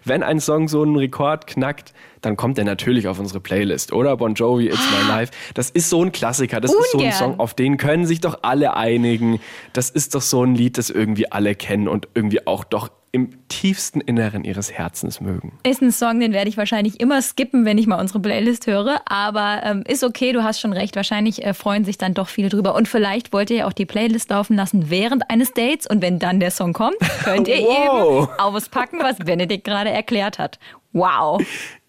Wenn 0.05 0.23
ein 0.23 0.41
Song 0.41 0.69
so 0.69 0.83
einen 0.83 0.97
Rekord 0.97 1.47
knackt, 1.47 1.93
dann 2.21 2.37
kommt 2.37 2.59
er 2.59 2.64
natürlich 2.64 3.09
auf 3.09 3.19
unsere 3.19 3.41
Playlist, 3.41 3.93
oder? 3.93 4.17
Bon 4.17 4.35
Jovi, 4.35 4.69
It's 4.69 4.79
My 4.91 5.09
Life. 5.09 5.33
Das 5.55 5.71
ist 5.71 5.91
so 5.91 6.05
ein 6.05 6.12
Klassiker. 6.12 6.61
Das 6.61 6.71
Ungern. 6.71 6.85
ist 6.85 6.93
so 6.93 6.99
ein 7.00 7.12
Song, 7.12 7.41
auf 7.41 7.55
den 7.55 7.76
können 7.76 8.07
sich 8.07 8.21
doch 8.21 8.38
alle 8.43 8.76
einigen. 8.76 9.41
Das 9.73 9.91
ist 9.91 10.14
doch 10.14 10.23
so 10.23 10.43
ein 10.45 10.55
Lied, 10.55 10.79
das 10.79 10.91
irgendwie 10.91 11.31
alle 11.31 11.55
kennen 11.55 11.88
und 11.88 12.09
irgendwie 12.14 12.47
auch 12.47 12.64
doch 12.64 12.91
im 13.12 13.47
tiefsten 13.49 14.00
Inneren 14.00 14.42
ihres 14.42 14.73
Herzens 14.73 15.21
mögen. 15.21 15.59
Ist 15.64 15.83
ein 15.83 15.92
Song, 15.92 16.19
den 16.19 16.33
werde 16.33 16.49
ich 16.49 16.57
wahrscheinlich 16.57 16.99
immer 16.99 17.21
skippen, 17.21 17.66
wenn 17.66 17.76
ich 17.76 17.87
mal 17.87 18.00
unsere 18.00 18.21
Playlist 18.21 18.66
höre. 18.66 19.02
Aber 19.04 19.61
ähm, 19.64 19.85
ist 19.87 20.02
okay, 20.02 20.33
du 20.33 20.42
hast 20.42 20.61
schon 20.61 20.73
recht. 20.73 20.97
Wahrscheinlich 20.97 21.45
äh, 21.45 21.52
freuen 21.52 21.85
sich 21.85 21.99
dann 21.99 22.14
doch 22.14 22.28
viele 22.28 22.49
drüber. 22.49 22.75
Und 22.75 22.88
vielleicht 22.88 23.35
wollt 23.35 23.50
ihr 23.50 23.59
ja 23.59 23.66
auch 23.66 23.75
die 23.75 23.85
Playlist 23.85 24.31
laufen 24.31 24.57
lassen 24.57 24.88
während 24.88 25.31
eines 25.31 25.52
Dates. 25.52 25.87
Und 25.87 26.00
wenn 26.00 26.19
dann 26.19 26.40
der 26.40 26.50
Song 26.50 26.73
kommt, 26.73 26.97
könnt 27.23 27.49
ihr 27.49 27.57
wow. 27.61 28.25
eben 28.25 28.33
auspacken, 28.38 28.99
was 29.00 29.19
Benedikt 29.19 29.64
gerade 29.64 29.90
erklärt 29.90 30.38
hat. 30.38 30.59
Wow. 30.92 31.42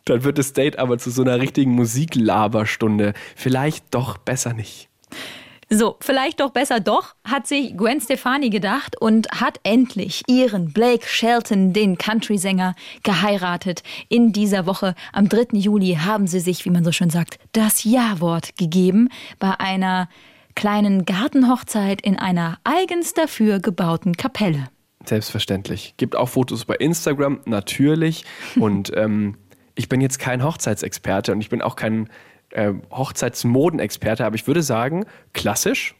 Dann 0.03 0.25
wird 0.25 0.37
das 0.37 0.51
Date 0.51 0.77
aber 0.77 0.97
zu 0.97 1.09
so 1.09 1.21
einer 1.21 1.39
richtigen 1.39 1.71
Musiklaberstunde. 1.71 3.13
Vielleicht 3.37 3.85
doch 3.91 4.17
besser 4.17 4.53
nicht. 4.53 4.89
So, 5.69 5.97
vielleicht 5.99 6.39
doch 6.39 6.51
besser 6.51 6.79
doch, 6.79 7.15
hat 7.23 7.47
sich 7.47 7.75
Gwen 7.77 8.01
Stefani 8.01 8.49
gedacht 8.49 8.99
und 8.99 9.29
hat 9.31 9.59
endlich 9.63 10.23
ihren 10.27 10.73
Blake 10.73 11.07
Shelton, 11.07 11.73
den 11.73 11.97
Country-Sänger, 11.97 12.75
geheiratet. 13.03 13.83
In 14.09 14.33
dieser 14.33 14.65
Woche, 14.65 14.95
am 15.11 15.29
3. 15.29 15.57
Juli, 15.57 15.95
haben 15.95 16.27
sie 16.27 16.39
sich, 16.39 16.65
wie 16.65 16.69
man 16.69 16.83
so 16.83 16.91
schön 16.91 17.09
sagt, 17.09 17.39
das 17.53 17.83
Ja-Wort 17.83 18.57
gegeben 18.57 19.09
bei 19.39 19.59
einer 19.59 20.09
kleinen 20.55 21.05
Gartenhochzeit 21.05 22.01
in 22.01 22.17
einer 22.17 22.59
eigens 22.63 23.13
dafür 23.13 23.59
gebauten 23.59 24.15
Kapelle. 24.15 24.67
Selbstverständlich. 25.05 25.95
Gibt 25.97 26.15
auch 26.15 26.29
Fotos 26.29 26.65
bei 26.65 26.75
Instagram, 26.75 27.41
natürlich. 27.45 28.25
Und 28.55 28.91
ähm, 28.95 29.37
ich 29.75 29.89
bin 29.89 30.01
jetzt 30.01 30.19
kein 30.19 30.43
Hochzeitsexperte 30.43 31.31
und 31.31 31.41
ich 31.41 31.49
bin 31.49 31.61
auch 31.61 31.75
kein 31.75 32.09
äh, 32.53 32.73
Hochzeitsmodenexperte, 32.91 34.25
aber 34.25 34.35
ich 34.35 34.47
würde 34.47 34.61
sagen, 34.61 35.05
klassisch, 35.33 35.95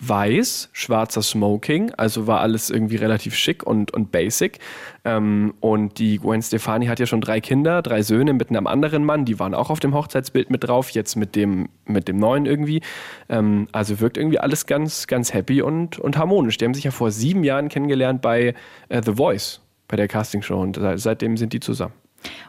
weiß, 0.00 0.70
schwarzer 0.72 1.22
Smoking, 1.22 1.92
also 1.92 2.26
war 2.26 2.40
alles 2.40 2.68
irgendwie 2.68 2.96
relativ 2.96 3.34
schick 3.34 3.62
und, 3.62 3.92
und 3.92 4.10
basic. 4.10 4.58
Ähm, 5.04 5.54
und 5.60 5.98
die 5.98 6.18
Gwen 6.18 6.42
Stefani 6.42 6.86
hat 6.86 7.00
ja 7.00 7.06
schon 7.06 7.20
drei 7.20 7.40
Kinder, 7.40 7.80
drei 7.80 8.02
Söhne 8.02 8.32
mit 8.32 8.50
einem 8.50 8.66
anderen 8.66 9.04
Mann, 9.04 9.24
die 9.24 9.38
waren 9.38 9.54
auch 9.54 9.70
auf 9.70 9.80
dem 9.80 9.94
Hochzeitsbild 9.94 10.50
mit 10.50 10.64
drauf, 10.64 10.90
jetzt 10.90 11.16
mit 11.16 11.36
dem, 11.36 11.68
mit 11.86 12.08
dem 12.08 12.18
neuen 12.18 12.46
irgendwie. 12.46 12.82
Ähm, 13.28 13.68
also 13.72 14.00
wirkt 14.00 14.18
irgendwie 14.18 14.38
alles 14.38 14.66
ganz, 14.66 15.06
ganz 15.06 15.32
happy 15.32 15.62
und, 15.62 15.98
und 15.98 16.18
harmonisch. 16.18 16.58
Die 16.58 16.64
haben 16.64 16.74
sich 16.74 16.84
ja 16.84 16.90
vor 16.90 17.10
sieben 17.10 17.44
Jahren 17.44 17.68
kennengelernt 17.68 18.20
bei 18.20 18.54
äh, 18.88 19.02
The 19.04 19.14
Voice, 19.14 19.60
bei 19.88 19.96
der 19.96 20.08
Castingshow 20.08 20.60
und 20.60 20.78
seitdem 20.96 21.36
sind 21.36 21.52
die 21.52 21.60
zusammen. 21.60 21.94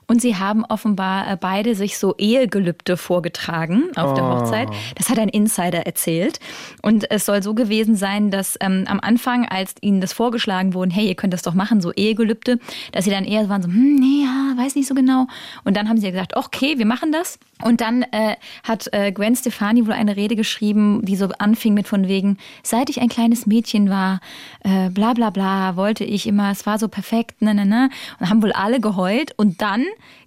Und 0.07 0.21
sie 0.21 0.35
haben 0.35 0.63
offenbar 0.65 1.31
äh, 1.31 1.37
beide 1.39 1.75
sich 1.75 1.97
so 1.97 2.15
Ehegelübde 2.17 2.95
vorgetragen 2.97 3.85
auf 3.95 4.11
oh. 4.11 4.15
der 4.15 4.23
Hochzeit. 4.25 4.69
Das 4.95 5.09
hat 5.09 5.17
ein 5.17 5.29
Insider 5.29 5.85
erzählt. 5.85 6.39
Und 6.81 7.09
es 7.11 7.25
soll 7.25 7.41
so 7.41 7.53
gewesen 7.53 7.95
sein, 7.95 8.29
dass 8.29 8.57
ähm, 8.61 8.85
am 8.87 8.99
Anfang, 8.99 9.47
als 9.47 9.75
ihnen 9.81 10.01
das 10.01 10.13
vorgeschlagen 10.13 10.73
wurde, 10.73 10.93
hey, 10.93 11.07
ihr 11.07 11.15
könnt 11.15 11.33
das 11.33 11.41
doch 11.41 11.53
machen, 11.53 11.81
so 11.81 11.91
Ehegelübde, 11.91 12.59
dass 12.91 13.05
sie 13.05 13.11
dann 13.11 13.25
eher 13.25 13.49
waren 13.49 13.61
so, 13.61 13.67
hm, 13.67 13.95
nee, 13.95 14.23
ja, 14.23 14.63
weiß 14.63 14.75
nicht 14.75 14.87
so 14.87 14.93
genau. 14.93 15.27
Und 15.63 15.75
dann 15.75 15.89
haben 15.89 15.97
sie 15.97 16.11
gesagt, 16.11 16.35
okay, 16.35 16.77
wir 16.77 16.85
machen 16.85 17.11
das. 17.11 17.39
Und 17.63 17.81
dann 17.81 18.03
äh, 18.03 18.35
hat 18.63 18.89
äh, 18.91 19.11
Gwen 19.11 19.35
Stefani 19.35 19.85
wohl 19.87 19.93
eine 19.93 20.15
Rede 20.15 20.35
geschrieben, 20.35 21.03
die 21.03 21.15
so 21.15 21.29
anfing 21.39 21.73
mit 21.73 21.87
von 21.87 22.07
wegen, 22.07 22.37
seit 22.63 22.89
ich 22.89 23.01
ein 23.01 23.09
kleines 23.09 23.45
Mädchen 23.45 23.89
war, 23.89 24.19
äh, 24.63 24.89
bla 24.89 25.13
bla 25.13 25.29
bla, 25.29 25.75
wollte 25.75 26.03
ich 26.03 26.27
immer, 26.27 26.51
es 26.51 26.65
war 26.65 26.77
so 26.77 26.89
perfekt, 26.89 27.41
ne, 27.41 27.55
ne, 27.55 27.65
ne. 27.65 27.89
Und 28.19 28.29
haben 28.29 28.43
wohl 28.43 28.51
alle 28.51 28.79
geheult. 28.79 29.33
Und 29.37 29.61
dann 29.61 29.64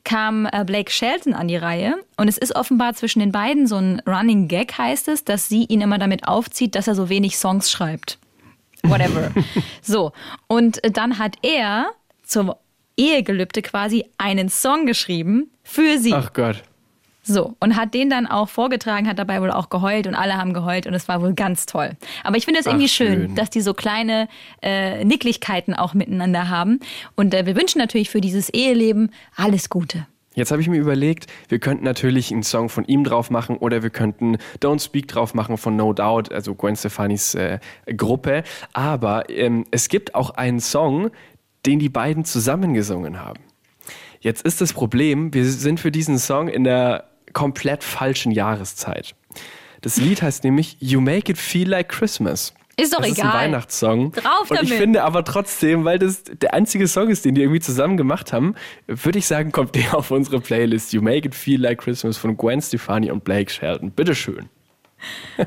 kam 0.04 0.46
äh, 0.50 0.64
Blake 0.64 0.90
Shelton 0.90 1.34
an 1.34 1.48
die 1.48 1.56
Reihe. 1.56 1.96
Und 2.16 2.28
es 2.28 2.38
ist 2.38 2.56
offenbar 2.56 2.94
zwischen 2.94 3.20
den 3.20 3.32
beiden 3.32 3.66
so 3.66 3.76
ein 3.76 4.00
Running 4.06 4.48
Gag, 4.48 4.76
heißt 4.76 5.08
es, 5.08 5.24
dass 5.24 5.48
sie 5.48 5.64
ihn 5.64 5.80
immer 5.80 5.98
damit 5.98 6.26
aufzieht, 6.26 6.74
dass 6.74 6.88
er 6.88 6.94
so 6.94 7.08
wenig 7.08 7.36
Songs 7.38 7.70
schreibt. 7.70 8.18
Whatever. 8.82 9.30
so. 9.82 10.12
Und 10.46 10.82
äh, 10.84 10.90
dann 10.90 11.18
hat 11.18 11.36
er 11.42 11.90
zum 12.22 12.52
Ehegelübde 12.96 13.62
quasi 13.62 14.04
einen 14.18 14.48
Song 14.48 14.86
geschrieben 14.86 15.50
für 15.62 15.98
sie. 15.98 16.14
Ach 16.14 16.32
Gott. 16.32 16.62
So, 17.28 17.54
und 17.60 17.76
hat 17.76 17.94
den 17.94 18.10
dann 18.10 18.26
auch 18.26 18.48
vorgetragen, 18.48 19.06
hat 19.06 19.18
dabei 19.18 19.40
wohl 19.40 19.50
auch 19.50 19.68
geheult 19.68 20.06
und 20.06 20.14
alle 20.14 20.36
haben 20.36 20.54
geheult 20.54 20.86
und 20.86 20.94
es 20.94 21.08
war 21.08 21.20
wohl 21.20 21.34
ganz 21.34 21.66
toll. 21.66 21.90
Aber 22.24 22.36
ich 22.36 22.44
finde 22.44 22.60
es 22.60 22.66
irgendwie 22.66 22.88
schön. 22.88 23.26
schön, 23.26 23.34
dass 23.34 23.50
die 23.50 23.60
so 23.60 23.74
kleine 23.74 24.28
äh, 24.62 25.04
Nicklichkeiten 25.04 25.74
auch 25.74 25.94
miteinander 25.94 26.48
haben. 26.48 26.80
Und 27.16 27.34
äh, 27.34 27.46
wir 27.46 27.56
wünschen 27.56 27.78
natürlich 27.78 28.10
für 28.10 28.20
dieses 28.20 28.48
Eheleben 28.48 29.10
alles 29.36 29.68
Gute. 29.68 30.06
Jetzt 30.34 30.52
habe 30.52 30.62
ich 30.62 30.68
mir 30.68 30.78
überlegt, 30.78 31.26
wir 31.48 31.58
könnten 31.58 31.84
natürlich 31.84 32.30
einen 32.30 32.44
Song 32.44 32.68
von 32.68 32.84
ihm 32.84 33.02
drauf 33.02 33.28
machen 33.28 33.56
oder 33.56 33.82
wir 33.82 33.90
könnten 33.90 34.38
Don't 34.60 34.80
Speak 34.80 35.08
drauf 35.08 35.34
machen 35.34 35.56
von 35.56 35.74
No 35.74 35.92
Doubt, 35.92 36.32
also 36.32 36.54
Gwen 36.54 36.76
Stefanis 36.76 37.34
äh, 37.34 37.58
Gruppe. 37.96 38.44
Aber 38.72 39.28
ähm, 39.30 39.64
es 39.72 39.88
gibt 39.88 40.14
auch 40.14 40.30
einen 40.30 40.60
Song, 40.60 41.10
den 41.66 41.80
die 41.80 41.88
beiden 41.88 42.24
zusammengesungen 42.24 43.20
haben. 43.20 43.40
Jetzt 44.20 44.42
ist 44.42 44.60
das 44.60 44.72
Problem, 44.72 45.34
wir 45.34 45.44
sind 45.44 45.80
für 45.80 45.90
diesen 45.90 46.18
Song 46.18 46.48
in 46.48 46.64
der 46.64 47.08
komplett 47.38 47.84
falschen 47.84 48.32
Jahreszeit. 48.32 49.14
Das 49.80 49.96
Lied 49.96 50.22
heißt 50.22 50.42
nämlich 50.42 50.76
You 50.80 51.00
Make 51.00 51.30
It 51.30 51.38
Feel 51.38 51.68
Like 51.68 51.88
Christmas. 51.88 52.52
Ist 52.76 52.92
doch 52.92 52.98
das 52.98 53.12
egal. 53.12 53.28
ist 53.28 53.34
ein 53.34 53.40
Weihnachtssong. 53.40 54.12
Drauf 54.12 54.48
damit. 54.48 54.62
Und 54.62 54.70
ich 54.72 54.74
finde 54.74 55.04
aber 55.04 55.22
trotzdem, 55.22 55.84
weil 55.84 56.00
das 56.00 56.24
der 56.24 56.52
einzige 56.52 56.88
Song 56.88 57.10
ist, 57.10 57.24
den 57.24 57.36
die 57.36 57.42
irgendwie 57.42 57.60
zusammen 57.60 57.96
gemacht 57.96 58.32
haben, 58.32 58.56
würde 58.88 59.20
ich 59.20 59.26
sagen, 59.28 59.52
kommt 59.52 59.76
der 59.76 59.96
auf 59.96 60.10
unsere 60.10 60.40
Playlist. 60.40 60.92
You 60.92 61.00
Make 61.00 61.28
It 61.28 61.34
Feel 61.36 61.60
Like 61.60 61.78
Christmas 61.78 62.16
von 62.16 62.36
Gwen 62.36 62.60
Stefani 62.60 63.08
und 63.12 63.22
Blake 63.22 63.50
Shelton. 63.50 63.92
Bitteschön. 63.92 64.48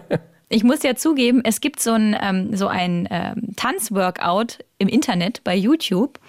Ich 0.53 0.65
muss 0.65 0.83
ja 0.83 0.95
zugeben, 0.95 1.39
es 1.45 1.61
gibt 1.61 1.79
so 1.79 1.93
ein, 1.93 2.13
ähm, 2.21 2.53
so 2.57 2.67
ein 2.67 3.07
ähm, 3.09 3.55
Tanzworkout 3.55 4.57
im 4.79 4.89
Internet 4.89 5.45
bei 5.45 5.55
YouTube 5.55 6.19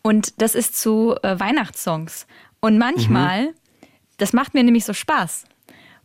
und 0.00 0.40
das 0.40 0.54
ist 0.54 0.80
zu 0.80 1.16
äh, 1.24 1.40
Weihnachtssongs. 1.40 2.28
Und 2.60 2.78
manchmal 2.78 3.46
mhm. 3.46 3.54
Das 4.18 4.32
macht 4.32 4.54
mir 4.54 4.62
nämlich 4.62 4.84
so 4.84 4.92
Spaß. 4.92 5.44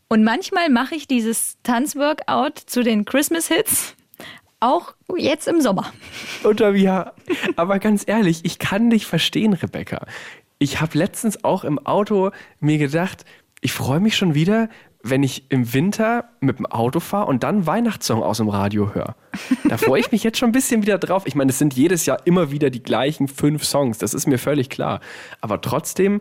Und 0.08 0.24
manchmal 0.24 0.70
mache 0.70 0.96
ich 0.96 1.08
dieses 1.08 1.58
Tanzworkout 1.64 2.60
zu 2.66 2.84
den 2.84 3.06
Christmas-Hits 3.06 3.96
auch 4.60 4.94
jetzt 5.16 5.48
im 5.48 5.62
Sommer. 5.62 5.94
Oder 6.44 6.72
ja, 6.76 7.14
aber 7.56 7.80
ganz 7.80 8.04
ehrlich, 8.06 8.42
ich 8.44 8.60
kann 8.60 8.90
dich 8.90 9.06
verstehen, 9.06 9.54
Rebecca. 9.54 10.06
Ich 10.58 10.82
habe 10.82 10.98
letztens 10.98 11.44
auch 11.44 11.64
im 11.64 11.80
Auto 11.80 12.32
mir 12.60 12.78
gedacht, 12.78 13.24
ich 13.62 13.72
freue 13.72 14.00
mich 14.00 14.18
schon 14.18 14.36
wieder, 14.36 14.70
wenn 15.02 15.24
ich 15.24 15.50
im 15.50 15.74
Winter 15.74 16.30
mit 16.42 16.60
dem 16.60 16.66
Auto 16.66 17.00
fahre 17.00 17.28
und 17.28 17.44
dann 17.44 17.66
Weihnachtssong 17.66 18.22
aus 18.22 18.38
dem 18.38 18.50
Radio 18.50 18.94
höre. 18.94 19.16
Da 19.70 19.78
freue 19.78 20.02
ich 20.02 20.12
mich 20.12 20.24
jetzt 20.24 20.38
schon 20.38 20.50
ein 20.50 20.54
bisschen 20.54 20.82
wieder 20.82 20.98
drauf. 20.98 21.24
Ich 21.26 21.36
meine, 21.36 21.52
es 21.52 21.60
sind 21.60 21.74
jedes 21.74 22.06
Jahr 22.06 22.26
immer 22.26 22.52
wieder 22.52 22.70
die 22.70 22.84
gleichen 22.84 23.30
fünf 23.30 23.64
Songs, 23.64 23.98
das 23.98 24.14
ist 24.14 24.28
mir 24.28 24.38
völlig 24.38 24.70
klar. 24.70 25.00
Aber 25.40 25.62
trotzdem 25.62 26.20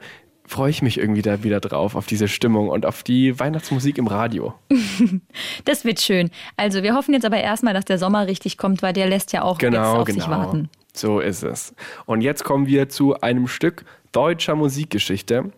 freue 0.48 0.70
ich 0.70 0.82
mich 0.82 0.98
irgendwie 0.98 1.22
da 1.22 1.42
wieder 1.44 1.60
drauf, 1.60 1.94
auf 1.94 2.06
diese 2.06 2.26
Stimmung 2.26 2.68
und 2.68 2.86
auf 2.86 3.02
die 3.02 3.38
Weihnachtsmusik 3.38 3.98
im 3.98 4.06
Radio. 4.06 4.54
das 5.64 5.84
wird 5.84 6.00
schön. 6.00 6.30
Also 6.56 6.82
wir 6.82 6.94
hoffen 6.94 7.14
jetzt 7.14 7.26
aber 7.26 7.38
erstmal, 7.38 7.74
dass 7.74 7.84
der 7.84 7.98
Sommer 7.98 8.26
richtig 8.26 8.56
kommt, 8.56 8.82
weil 8.82 8.92
der 8.92 9.06
lässt 9.06 9.32
ja 9.32 9.42
auch 9.42 9.58
genau, 9.58 9.76
jetzt 9.76 10.00
auf 10.00 10.04
genau. 10.06 10.18
sich 10.18 10.28
warten. 10.28 10.70
So 10.94 11.20
ist 11.20 11.44
es. 11.44 11.74
Und 12.06 12.22
jetzt 12.22 12.44
kommen 12.44 12.66
wir 12.66 12.88
zu 12.88 13.20
einem 13.20 13.46
Stück 13.46 13.84
deutscher 14.10 14.56
Musikgeschichte. 14.56 15.52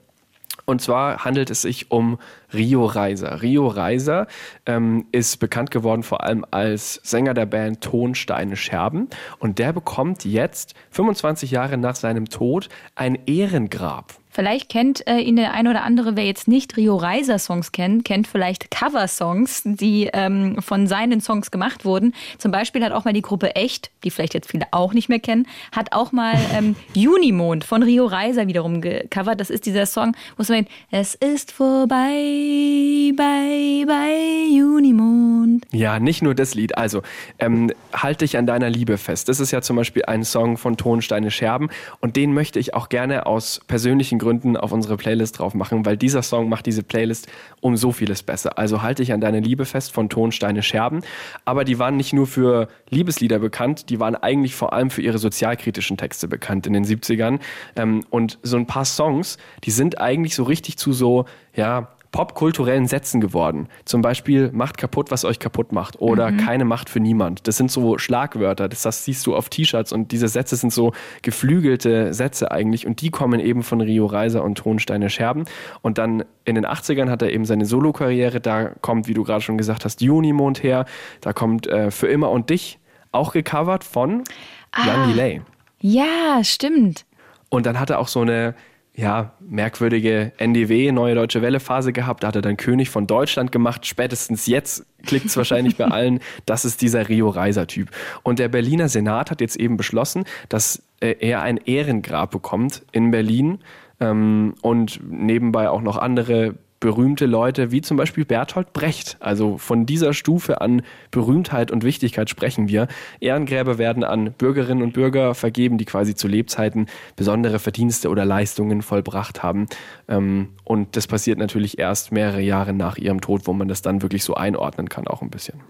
Und 0.66 0.80
zwar 0.80 1.24
handelt 1.24 1.50
es 1.50 1.62
sich 1.62 1.90
um 1.90 2.18
Rio 2.52 2.84
Reiser. 2.84 3.42
Rio 3.42 3.66
Reiser 3.66 4.26
ähm, 4.66 5.06
ist 5.10 5.38
bekannt 5.38 5.70
geworden 5.70 6.02
vor 6.02 6.22
allem 6.22 6.44
als 6.50 7.00
Sänger 7.02 7.34
der 7.34 7.46
Band 7.46 7.80
Tonsteine 7.80 8.56
Scherben. 8.56 9.08
Und 9.38 9.58
der 9.58 9.72
bekommt 9.72 10.24
jetzt, 10.24 10.74
25 10.90 11.50
Jahre 11.50 11.76
nach 11.78 11.96
seinem 11.96 12.28
Tod, 12.28 12.68
ein 12.94 13.18
Ehrengrab 13.26 14.19
Vielleicht 14.40 14.70
kennt 14.70 15.06
äh, 15.06 15.18
ihn 15.18 15.36
der 15.36 15.52
ein 15.52 15.68
oder 15.68 15.82
andere, 15.82 16.16
wer 16.16 16.24
jetzt 16.24 16.48
nicht 16.48 16.74
Rio 16.78 16.96
Reiser 16.96 17.38
Songs 17.38 17.72
kennt, 17.72 18.06
kennt 18.06 18.26
vielleicht 18.26 18.70
Cover-Songs, 18.70 19.64
die 19.66 20.08
ähm, 20.14 20.62
von 20.62 20.86
seinen 20.86 21.20
Songs 21.20 21.50
gemacht 21.50 21.84
wurden. 21.84 22.14
Zum 22.38 22.50
Beispiel 22.50 22.82
hat 22.82 22.92
auch 22.92 23.04
mal 23.04 23.12
die 23.12 23.20
Gruppe 23.20 23.54
Echt, 23.54 23.90
die 24.02 24.10
vielleicht 24.10 24.32
jetzt 24.32 24.50
viele 24.50 24.64
auch 24.70 24.94
nicht 24.94 25.10
mehr 25.10 25.18
kennen, 25.18 25.46
hat 25.72 25.92
auch 25.92 26.12
mal 26.12 26.36
ähm, 26.56 26.74
Junimond 26.94 27.64
von 27.64 27.82
Rio 27.82 28.06
Reiser 28.06 28.46
wiederum 28.46 28.80
gecovert. 28.80 29.40
Das 29.40 29.50
ist 29.50 29.66
dieser 29.66 29.84
Song, 29.84 30.16
wo 30.38 30.42
es 30.42 30.48
meint, 30.48 30.68
es 30.90 31.16
ist 31.16 31.52
vorbei, 31.52 33.12
bei, 33.14 33.84
bei 33.86 34.56
Junimond. 34.56 35.66
Ja, 35.70 36.00
nicht 36.00 36.22
nur 36.22 36.34
das 36.34 36.54
Lied. 36.54 36.78
Also, 36.78 37.02
ähm, 37.40 37.70
halt 37.92 38.22
dich 38.22 38.38
an 38.38 38.46
deiner 38.46 38.70
Liebe 38.70 38.96
fest. 38.96 39.28
Das 39.28 39.38
ist 39.38 39.50
ja 39.50 39.60
zum 39.60 39.76
Beispiel 39.76 40.06
ein 40.06 40.24
Song 40.24 40.56
von 40.56 40.78
Tonsteine 40.78 41.30
Scherben 41.30 41.68
und 42.00 42.16
den 42.16 42.32
möchte 42.32 42.58
ich 42.58 42.72
auch 42.72 42.88
gerne 42.88 43.26
aus 43.26 43.60
persönlichen 43.66 44.18
Gründen 44.18 44.29
auf 44.56 44.72
unsere 44.72 44.96
Playlist 44.96 45.38
drauf 45.38 45.54
machen, 45.54 45.84
weil 45.84 45.96
dieser 45.96 46.22
Song 46.22 46.48
macht 46.48 46.66
diese 46.66 46.82
Playlist 46.82 47.28
um 47.60 47.76
so 47.76 47.92
vieles 47.92 48.22
besser. 48.22 48.58
Also 48.58 48.82
halte 48.82 49.02
ich 49.02 49.12
an 49.12 49.20
deine 49.20 49.40
Liebe 49.40 49.64
fest 49.64 49.92
von 49.92 50.08
Tonsteine 50.08 50.62
Scherben. 50.62 51.02
Aber 51.44 51.64
die 51.64 51.78
waren 51.78 51.96
nicht 51.96 52.12
nur 52.12 52.26
für 52.26 52.68
Liebeslieder 52.88 53.38
bekannt, 53.38 53.90
die 53.90 54.00
waren 54.00 54.14
eigentlich 54.14 54.54
vor 54.54 54.72
allem 54.72 54.90
für 54.90 55.02
ihre 55.02 55.18
sozialkritischen 55.18 55.96
Texte 55.96 56.28
bekannt 56.28 56.66
in 56.66 56.72
den 56.72 56.84
70ern. 56.84 57.40
Ähm, 57.76 58.04
und 58.10 58.38
so 58.42 58.56
ein 58.56 58.66
paar 58.66 58.84
Songs, 58.84 59.38
die 59.64 59.70
sind 59.70 60.00
eigentlich 60.00 60.34
so 60.34 60.44
richtig 60.44 60.76
zu 60.76 60.92
so, 60.92 61.24
ja, 61.54 61.88
popkulturellen 62.12 62.86
Sätzen 62.86 63.20
geworden. 63.20 63.68
Zum 63.84 64.02
Beispiel 64.02 64.50
macht 64.52 64.78
kaputt, 64.78 65.10
was 65.10 65.24
euch 65.24 65.38
kaputt 65.38 65.72
macht 65.72 66.00
oder 66.00 66.30
mhm. 66.30 66.38
keine 66.38 66.64
Macht 66.64 66.90
für 66.90 67.00
niemand. 67.00 67.46
Das 67.46 67.56
sind 67.56 67.70
so 67.70 67.98
Schlagwörter, 67.98 68.68
das, 68.68 68.82
das 68.82 69.04
siehst 69.04 69.26
du 69.26 69.36
auf 69.36 69.48
T-Shirts 69.48 69.92
und 69.92 70.10
diese 70.10 70.28
Sätze 70.28 70.56
sind 70.56 70.72
so 70.72 70.92
geflügelte 71.22 72.12
Sätze 72.12 72.50
eigentlich 72.50 72.86
und 72.86 73.00
die 73.00 73.10
kommen 73.10 73.38
eben 73.38 73.62
von 73.62 73.80
Rio 73.80 74.06
Reiser 74.06 74.42
und 74.42 74.58
Tonsteine 74.58 75.08
Scherben. 75.08 75.44
Und 75.82 75.98
dann 75.98 76.24
in 76.44 76.56
den 76.56 76.66
80ern 76.66 77.10
hat 77.10 77.22
er 77.22 77.30
eben 77.30 77.44
seine 77.44 77.64
Solokarriere, 77.64 78.40
da 78.40 78.70
kommt, 78.80 79.06
wie 79.06 79.14
du 79.14 79.22
gerade 79.22 79.40
schon 79.40 79.58
gesagt 79.58 79.84
hast, 79.84 80.00
Junimond 80.00 80.62
her, 80.62 80.86
da 81.20 81.32
kommt 81.32 81.66
äh, 81.66 81.90
Für 81.90 82.08
immer 82.08 82.30
und 82.30 82.50
dich, 82.50 82.78
auch 83.12 83.32
gecovert 83.32 83.84
von 83.84 84.24
ah. 84.72 84.86
Jan 84.86 85.08
Delay. 85.08 85.42
Ja, 85.80 86.42
stimmt. 86.42 87.06
Und 87.48 87.66
dann 87.66 87.80
hat 87.80 87.90
er 87.90 87.98
auch 87.98 88.08
so 88.08 88.20
eine 88.20 88.54
ja, 88.94 89.32
merkwürdige 89.40 90.32
NDW, 90.36 90.92
Neue 90.92 91.14
Deutsche 91.14 91.42
Welle 91.42 91.60
Phase 91.60 91.92
gehabt. 91.92 92.22
Da 92.22 92.28
hat 92.28 92.36
er 92.36 92.42
dann 92.42 92.56
König 92.56 92.90
von 92.90 93.06
Deutschland 93.06 93.52
gemacht. 93.52 93.86
Spätestens 93.86 94.46
jetzt 94.46 94.84
klickt 95.04 95.26
es 95.26 95.36
wahrscheinlich 95.36 95.76
bei 95.76 95.86
allen, 95.86 96.20
das 96.46 96.64
ist 96.64 96.82
dieser 96.82 97.08
Rio 97.08 97.28
Reiser 97.28 97.66
Typ. 97.66 97.90
Und 98.22 98.38
der 98.38 98.48
Berliner 98.48 98.88
Senat 98.88 99.30
hat 99.30 99.40
jetzt 99.40 99.56
eben 99.56 99.76
beschlossen, 99.76 100.24
dass 100.48 100.82
äh, 101.00 101.14
er 101.20 101.42
ein 101.42 101.56
Ehrengrab 101.56 102.30
bekommt 102.30 102.82
in 102.92 103.10
Berlin 103.10 103.60
ähm, 104.00 104.54
und 104.60 105.00
nebenbei 105.08 105.70
auch 105.70 105.82
noch 105.82 105.96
andere 105.96 106.56
berühmte 106.80 107.26
Leute 107.26 107.70
wie 107.70 107.82
zum 107.82 107.96
Beispiel 107.96 108.24
Bertolt 108.24 108.72
Brecht. 108.72 109.16
Also 109.20 109.58
von 109.58 109.86
dieser 109.86 110.14
Stufe 110.14 110.60
an 110.60 110.82
Berühmtheit 111.10 111.70
und 111.70 111.84
Wichtigkeit 111.84 112.28
sprechen 112.30 112.68
wir. 112.68 112.88
Ehrengräber 113.20 113.78
werden 113.78 114.02
an 114.02 114.32
Bürgerinnen 114.32 114.82
und 114.82 114.94
Bürger 114.94 115.34
vergeben, 115.34 115.78
die 115.78 115.84
quasi 115.84 116.14
zu 116.14 116.26
Lebzeiten 116.26 116.86
besondere 117.16 117.58
Verdienste 117.58 118.08
oder 118.08 118.24
Leistungen 118.24 118.82
vollbracht 118.82 119.42
haben. 119.42 119.66
Ähm, 120.08 120.48
und 120.64 120.96
das 120.96 121.06
passiert 121.06 121.38
natürlich 121.38 121.78
erst 121.78 122.12
mehrere 122.12 122.40
Jahre 122.40 122.72
nach 122.72 122.96
ihrem 122.96 123.20
Tod, 123.20 123.46
wo 123.46 123.52
man 123.52 123.68
das 123.68 123.82
dann 123.82 124.02
wirklich 124.02 124.24
so 124.24 124.34
einordnen 124.34 124.88
kann, 124.88 125.06
auch 125.06 125.22
ein 125.22 125.30
bisschen. 125.30 125.60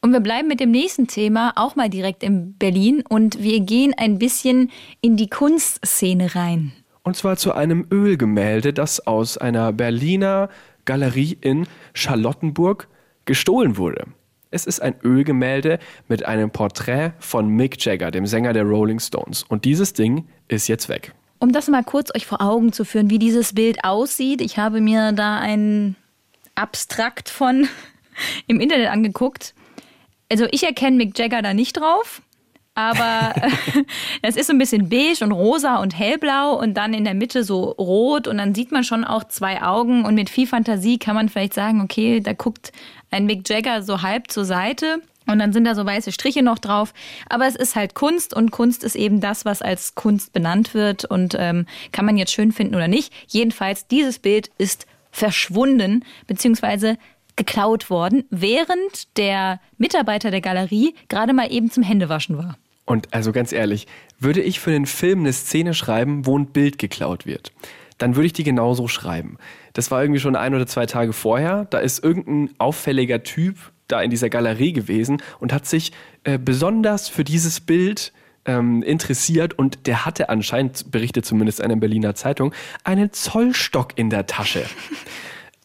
Und 0.00 0.12
wir 0.12 0.20
bleiben 0.20 0.46
mit 0.46 0.60
dem 0.60 0.70
nächsten 0.70 1.08
Thema 1.08 1.52
auch 1.56 1.74
mal 1.74 1.90
direkt 1.90 2.22
in 2.22 2.54
Berlin 2.54 3.02
und 3.08 3.42
wir 3.42 3.60
gehen 3.60 3.94
ein 3.96 4.18
bisschen 4.18 4.70
in 5.00 5.16
die 5.16 5.28
Kunstszene 5.28 6.36
rein. 6.36 6.72
Und 7.08 7.14
zwar 7.14 7.38
zu 7.38 7.54
einem 7.54 7.86
Ölgemälde, 7.90 8.74
das 8.74 9.06
aus 9.06 9.38
einer 9.38 9.72
Berliner 9.72 10.50
Galerie 10.84 11.38
in 11.40 11.66
Charlottenburg 11.94 12.86
gestohlen 13.24 13.78
wurde. 13.78 14.08
Es 14.50 14.66
ist 14.66 14.82
ein 14.82 14.94
Ölgemälde 15.02 15.78
mit 16.08 16.26
einem 16.26 16.50
Porträt 16.50 17.12
von 17.18 17.48
Mick 17.48 17.82
Jagger, 17.82 18.10
dem 18.10 18.26
Sänger 18.26 18.52
der 18.52 18.64
Rolling 18.64 19.00
Stones. 19.00 19.42
Und 19.42 19.64
dieses 19.64 19.94
Ding 19.94 20.28
ist 20.48 20.68
jetzt 20.68 20.90
weg. 20.90 21.14
Um 21.38 21.50
das 21.50 21.68
mal 21.68 21.82
kurz 21.82 22.14
euch 22.14 22.26
vor 22.26 22.42
Augen 22.42 22.74
zu 22.74 22.84
führen, 22.84 23.08
wie 23.08 23.18
dieses 23.18 23.54
Bild 23.54 23.84
aussieht, 23.84 24.42
ich 24.42 24.58
habe 24.58 24.82
mir 24.82 25.12
da 25.12 25.38
ein 25.38 25.96
Abstrakt 26.56 27.30
von 27.30 27.66
im 28.48 28.60
Internet 28.60 28.90
angeguckt. 28.90 29.54
Also 30.30 30.46
ich 30.50 30.62
erkenne 30.62 30.98
Mick 30.98 31.18
Jagger 31.18 31.40
da 31.40 31.54
nicht 31.54 31.78
drauf 31.78 32.20
aber 32.78 33.34
es 34.22 34.36
ist 34.36 34.46
so 34.46 34.52
ein 34.52 34.58
bisschen 34.58 34.88
beige 34.88 35.24
und 35.24 35.32
rosa 35.32 35.78
und 35.78 35.98
hellblau 35.98 36.52
und 36.52 36.74
dann 36.74 36.94
in 36.94 37.02
der 37.02 37.14
Mitte 37.14 37.42
so 37.42 37.64
rot 37.72 38.28
und 38.28 38.38
dann 38.38 38.54
sieht 38.54 38.70
man 38.70 38.84
schon 38.84 39.02
auch 39.02 39.24
zwei 39.24 39.62
Augen 39.62 40.04
und 40.04 40.14
mit 40.14 40.30
viel 40.30 40.46
Fantasie 40.46 40.96
kann 40.96 41.16
man 41.16 41.28
vielleicht 41.28 41.54
sagen, 41.54 41.80
okay, 41.80 42.20
da 42.20 42.34
guckt 42.34 42.70
ein 43.10 43.26
Mick 43.26 43.48
Jagger 43.48 43.82
so 43.82 44.02
halb 44.02 44.30
zur 44.30 44.44
Seite 44.44 45.02
und 45.26 45.40
dann 45.40 45.52
sind 45.52 45.64
da 45.64 45.74
so 45.74 45.84
weiße 45.84 46.12
Striche 46.12 46.44
noch 46.44 46.60
drauf. 46.60 46.94
Aber 47.28 47.48
es 47.48 47.56
ist 47.56 47.74
halt 47.74 47.94
Kunst 47.94 48.32
und 48.32 48.52
Kunst 48.52 48.84
ist 48.84 48.94
eben 48.94 49.20
das, 49.20 49.44
was 49.44 49.60
als 49.60 49.96
Kunst 49.96 50.32
benannt 50.32 50.72
wird 50.72 51.04
und 51.04 51.34
ähm, 51.36 51.66
kann 51.90 52.06
man 52.06 52.16
jetzt 52.16 52.32
schön 52.32 52.52
finden 52.52 52.76
oder 52.76 52.86
nicht. 52.86 53.12
Jedenfalls, 53.26 53.88
dieses 53.88 54.20
Bild 54.20 54.52
ist 54.56 54.86
verschwunden, 55.10 56.04
beziehungsweise 56.28 56.96
geklaut 57.34 57.90
worden, 57.90 58.22
während 58.30 59.16
der 59.16 59.60
Mitarbeiter 59.78 60.30
der 60.30 60.40
Galerie 60.40 60.94
gerade 61.08 61.32
mal 61.32 61.52
eben 61.52 61.72
zum 61.72 61.82
Händewaschen 61.82 62.38
war. 62.38 62.56
Und 62.88 63.12
also 63.12 63.32
ganz 63.32 63.52
ehrlich, 63.52 63.86
würde 64.18 64.40
ich 64.40 64.60
für 64.60 64.70
den 64.70 64.86
Film 64.86 65.18
eine 65.18 65.34
Szene 65.34 65.74
schreiben, 65.74 66.24
wo 66.24 66.38
ein 66.38 66.46
Bild 66.46 66.78
geklaut 66.78 67.26
wird, 67.26 67.52
dann 67.98 68.16
würde 68.16 68.26
ich 68.28 68.32
die 68.32 68.44
genauso 68.44 68.88
schreiben. 68.88 69.36
Das 69.74 69.90
war 69.90 70.00
irgendwie 70.00 70.20
schon 70.20 70.36
ein 70.36 70.54
oder 70.54 70.66
zwei 70.66 70.86
Tage 70.86 71.12
vorher. 71.12 71.66
Da 71.66 71.80
ist 71.80 72.02
irgendein 72.02 72.54
auffälliger 72.56 73.22
Typ 73.22 73.56
da 73.88 74.00
in 74.00 74.08
dieser 74.08 74.30
Galerie 74.30 74.72
gewesen 74.72 75.22
und 75.38 75.52
hat 75.52 75.66
sich 75.66 75.92
äh, 76.24 76.38
besonders 76.38 77.10
für 77.10 77.24
dieses 77.24 77.60
Bild 77.60 78.14
ähm, 78.46 78.82
interessiert 78.82 79.58
und 79.58 79.86
der 79.86 80.06
hatte 80.06 80.30
anscheinend, 80.30 80.90
berichtet 80.90 81.26
zumindest 81.26 81.60
eine 81.60 81.76
Berliner 81.76 82.14
Zeitung, 82.14 82.54
einen 82.84 83.12
Zollstock 83.12 83.98
in 83.98 84.08
der 84.08 84.26
Tasche. 84.26 84.64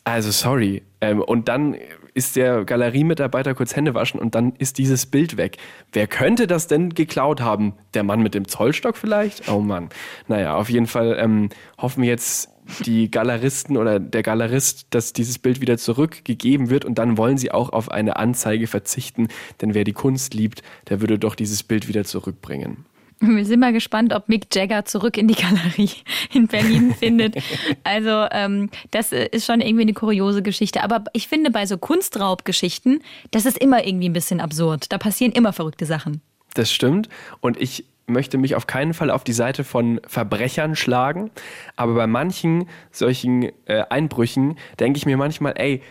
Also 0.03 0.31
sorry. 0.31 0.83
Ähm, 0.99 1.21
und 1.21 1.47
dann 1.47 1.77
ist 2.13 2.35
der 2.35 2.65
Galeriemitarbeiter 2.65 3.55
kurz 3.55 3.75
Hände 3.75 3.93
waschen 3.93 4.19
und 4.19 4.35
dann 4.35 4.53
ist 4.57 4.77
dieses 4.77 5.05
Bild 5.05 5.37
weg. 5.37 5.57
Wer 5.91 6.07
könnte 6.07 6.47
das 6.47 6.67
denn 6.67 6.89
geklaut 6.89 7.41
haben? 7.41 7.73
Der 7.93 8.03
Mann 8.03 8.21
mit 8.21 8.33
dem 8.33 8.47
Zollstock 8.47 8.97
vielleicht? 8.97 9.49
Oh 9.49 9.59
Mann. 9.59 9.89
Naja, 10.27 10.55
auf 10.55 10.69
jeden 10.69 10.87
Fall 10.87 11.17
ähm, 11.19 11.49
hoffen 11.77 12.01
wir 12.01 12.09
jetzt 12.09 12.49
die 12.85 13.11
Galeristen 13.11 13.77
oder 13.77 13.99
der 13.99 14.23
Galerist, 14.23 14.87
dass 14.91 15.13
dieses 15.13 15.39
Bild 15.39 15.61
wieder 15.61 15.77
zurückgegeben 15.77 16.69
wird 16.69 16.85
und 16.85 16.97
dann 16.97 17.17
wollen 17.17 17.37
sie 17.37 17.51
auch 17.51 17.71
auf 17.71 17.91
eine 17.91 18.15
Anzeige 18.15 18.67
verzichten, 18.67 19.27
denn 19.61 19.73
wer 19.73 19.83
die 19.83 19.93
Kunst 19.93 20.33
liebt, 20.33 20.61
der 20.89 21.01
würde 21.01 21.19
doch 21.19 21.35
dieses 21.35 21.63
Bild 21.63 21.87
wieder 21.87 22.05
zurückbringen. 22.05 22.85
Wir 23.25 23.45
sind 23.45 23.61
mal 23.61 23.71
gespannt, 23.71 24.13
ob 24.13 24.27
Mick 24.27 24.53
Jagger 24.53 24.83
zurück 24.83 25.17
in 25.17 25.27
die 25.27 25.35
Galerie 25.35 25.91
in 26.33 26.47
Berlin 26.47 26.93
findet. 26.93 27.35
Also 27.83 28.27
ähm, 28.31 28.69
das 28.91 29.11
äh, 29.11 29.27
ist 29.31 29.45
schon 29.45 29.61
irgendwie 29.61 29.83
eine 29.83 29.93
kuriose 29.93 30.41
Geschichte. 30.41 30.83
Aber 30.83 31.03
ich 31.13 31.27
finde 31.27 31.51
bei 31.51 31.65
so 31.65 31.77
Kunstraubgeschichten, 31.77 33.01
das 33.31 33.45
ist 33.45 33.57
immer 33.57 33.85
irgendwie 33.85 34.09
ein 34.09 34.13
bisschen 34.13 34.39
absurd. 34.39 34.91
Da 34.91 34.97
passieren 34.97 35.31
immer 35.31 35.53
verrückte 35.53 35.85
Sachen. 35.85 36.21
Das 36.53 36.71
stimmt. 36.71 37.09
Und 37.41 37.61
ich 37.61 37.85
möchte 38.07 38.37
mich 38.37 38.55
auf 38.55 38.67
keinen 38.67 38.93
Fall 38.93 39.09
auf 39.09 39.23
die 39.23 39.33
Seite 39.33 39.63
von 39.63 39.99
Verbrechern 40.07 40.75
schlagen. 40.75 41.31
Aber 41.75 41.93
bei 41.93 42.07
manchen 42.07 42.67
solchen 42.91 43.51
äh, 43.65 43.83
Einbrüchen 43.89 44.57
denke 44.79 44.97
ich 44.97 45.05
mir 45.05 45.17
manchmal, 45.17 45.53
ey, 45.57 45.81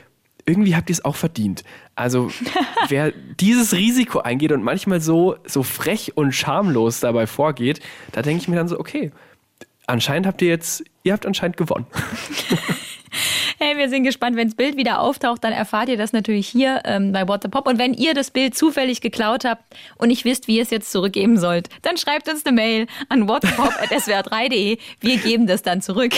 irgendwie 0.47 0.77
habt 0.77 0.91
ihr 0.91 0.95
es 0.95 1.05
auch 1.05 1.17
verdient. 1.17 1.65
Also 1.95 2.31
wer 2.89 3.13
dieses 3.13 3.73
Risiko 3.75 4.21
eingeht 4.21 4.53
und 4.53 4.63
manchmal 4.63 5.01
so, 5.01 5.37
so 5.45 5.63
frech 5.63 6.17
und 6.17 6.33
schamlos 6.33 7.01
dabei 7.01 7.27
vorgeht, 7.27 7.81
da 8.13 8.23
denke 8.23 8.43
ich 8.43 8.49
mir 8.49 8.57
dann 8.57 8.69
so, 8.69 8.79
okay, 8.79 9.13
anscheinend 9.87 10.27
habt 10.27 10.43
ihr 10.43 10.49
jetzt, 10.49 10.85
ihr 11.03 11.13
habt 11.13 11.27
anscheinend 11.27 11.57
gewonnen. 11.57 11.87
Hey, 13.59 13.77
wir 13.77 13.89
sind 13.89 14.05
gespannt. 14.05 14.37
Wenn 14.37 14.49
das 14.49 14.57
Bild 14.57 14.77
wieder 14.77 15.01
auftaucht, 15.01 15.45
dann 15.45 15.53
erfahrt 15.53 15.89
ihr 15.89 15.97
das 15.97 16.13
natürlich 16.13 16.49
hier 16.49 16.81
ähm, 16.85 17.13
bei 17.13 17.29
What 17.29 17.43
the 17.43 17.49
Pop. 17.49 17.67
Und 17.67 17.79
wenn 17.79 17.95
ihr 17.95 18.15
das 18.15 18.31
Bild 18.31 18.57
zufällig 18.57 19.01
geklaut 19.01 19.45
habt 19.45 19.63
und 19.99 20.09
nicht 20.09 20.25
wisst, 20.25 20.49
wie 20.49 20.57
ihr 20.57 20.63
es 20.63 20.71
jetzt 20.71 20.91
zurückgeben 20.91 21.39
sollt, 21.39 21.69
dann 21.83 21.97
schreibt 21.97 22.29
uns 22.29 22.45
eine 22.45 22.55
Mail 22.55 22.87
an 23.09 23.29
whatthepop.swr3.de. 23.29 24.79
Wir 25.01 25.17
geben 25.19 25.47
das 25.47 25.63
dann 25.63 25.83
zurück. 25.83 26.13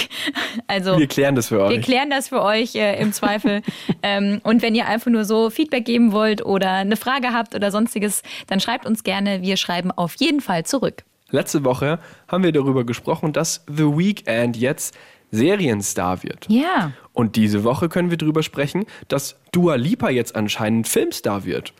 Also 0.66 0.98
wir 0.98 1.06
klären 1.06 1.34
das 1.34 1.48
für 1.48 1.60
euch. 1.60 1.70
Wir 1.70 1.80
klären 1.80 2.10
das 2.10 2.28
für 2.28 2.42
euch 2.42 2.74
äh, 2.74 3.00
im 3.00 3.12
Zweifel. 3.12 3.62
ähm, 4.02 4.40
und 4.44 4.62
wenn 4.62 4.74
ihr 4.74 4.86
einfach 4.86 5.10
nur 5.10 5.24
so 5.24 5.50
Feedback 5.50 5.84
geben 5.84 6.12
wollt 6.12 6.44
oder 6.44 6.70
eine 6.72 6.96
Frage 6.96 7.32
habt 7.32 7.54
oder 7.54 7.70
sonstiges, 7.70 8.22
dann 8.46 8.60
schreibt 8.60 8.86
uns 8.86 9.02
gerne. 9.04 9.42
Wir 9.42 9.56
schreiben 9.56 9.90
auf 9.90 10.14
jeden 10.16 10.40
Fall 10.40 10.64
zurück. 10.64 11.04
Letzte 11.30 11.64
Woche 11.64 11.98
haben 12.28 12.44
wir 12.44 12.52
darüber 12.52 12.84
gesprochen, 12.84 13.32
dass 13.32 13.64
The 13.66 13.84
Weeknd 13.84 14.56
jetzt 14.56 14.96
Serienstar 15.30 16.22
wird. 16.22 16.46
Ja. 16.48 16.92
Und 17.12 17.36
diese 17.36 17.64
Woche 17.64 17.88
können 17.88 18.10
wir 18.10 18.18
darüber 18.18 18.42
sprechen, 18.42 18.86
dass 19.08 19.36
Dua 19.52 19.76
Lipa 19.76 20.10
jetzt 20.10 20.36
anscheinend 20.36 20.88
Filmstar 20.88 21.44
wird. 21.44 21.72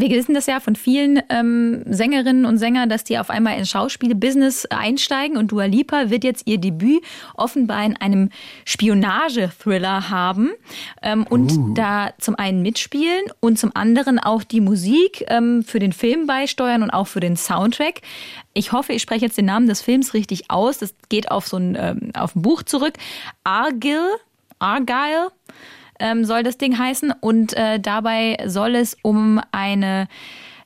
Wir 0.00 0.08
wissen 0.10 0.34
das 0.34 0.46
ja 0.46 0.60
von 0.60 0.76
vielen 0.76 1.20
ähm, 1.28 1.82
Sängerinnen 1.86 2.46
und 2.46 2.56
Sängern, 2.56 2.88
dass 2.88 3.04
die 3.04 3.18
auf 3.18 3.28
einmal 3.28 3.58
ins 3.58 3.68
Schauspielbusiness 3.68 4.66
einsteigen 4.66 5.36
und 5.36 5.52
Dua 5.52 5.66
Lipa 5.66 6.08
wird 6.08 6.24
jetzt 6.24 6.46
ihr 6.46 6.58
Debüt 6.58 7.02
offenbar 7.34 7.84
in 7.84 7.96
einem 7.96 8.30
Spionage-Thriller 8.64 10.08
haben 10.08 10.52
ähm, 11.02 11.26
und 11.28 11.52
uh. 11.52 11.74
da 11.74 12.14
zum 12.18 12.34
einen 12.36 12.62
mitspielen 12.62 13.24
und 13.40 13.58
zum 13.58 13.72
anderen 13.74 14.18
auch 14.18 14.42
die 14.42 14.62
Musik 14.62 15.24
ähm, 15.28 15.62
für 15.62 15.80
den 15.80 15.92
Film 15.92 16.26
beisteuern 16.26 16.82
und 16.82 16.90
auch 16.90 17.06
für 17.06 17.20
den 17.20 17.36
Soundtrack. 17.36 18.00
Ich 18.52 18.72
hoffe, 18.72 18.92
ich 18.92 19.02
spreche 19.02 19.24
jetzt 19.24 19.38
den 19.38 19.44
Namen 19.44 19.66
des 19.66 19.82
Films 19.82 20.14
richtig 20.14 20.50
aus. 20.50 20.78
Das 20.78 20.94
geht 21.08 21.30
auf 21.30 21.46
so 21.46 21.56
ein, 21.56 21.76
ähm, 21.78 22.10
auf 22.14 22.34
ein 22.34 22.42
Buch 22.42 22.62
zurück. 22.62 22.94
Argyle, 23.44 24.10
Argyle 24.58 25.28
ähm, 26.00 26.24
soll 26.24 26.42
das 26.42 26.58
Ding 26.58 26.78
heißen. 26.78 27.12
Und 27.20 27.54
äh, 27.56 27.78
dabei 27.78 28.38
soll 28.46 28.74
es 28.74 28.96
um 29.02 29.40
eine 29.52 30.08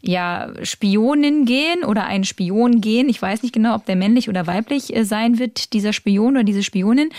ja, 0.07 0.51
Spionin 0.63 1.47
gehen 1.47 1.83
oder 1.85 2.05
einen 2.05 2.25
Spion 2.25 2.81
gehen. 2.81 3.09
Ich 3.09 3.21
weiß 3.21 3.43
nicht 3.43 3.55
genau, 3.55 3.75
ob 3.75 3.87
der 3.87 3.97
männlich 3.97 4.29
oder 4.29 4.47
weiblich 4.47 4.95
äh, 4.95 5.05
sein 5.05 5.39
wird, 5.39 5.73
dieser 5.73 5.93
Spion 5.93 6.35
oder 6.35 6.45
diese 6.45 6.63
Spionin. 6.63 7.11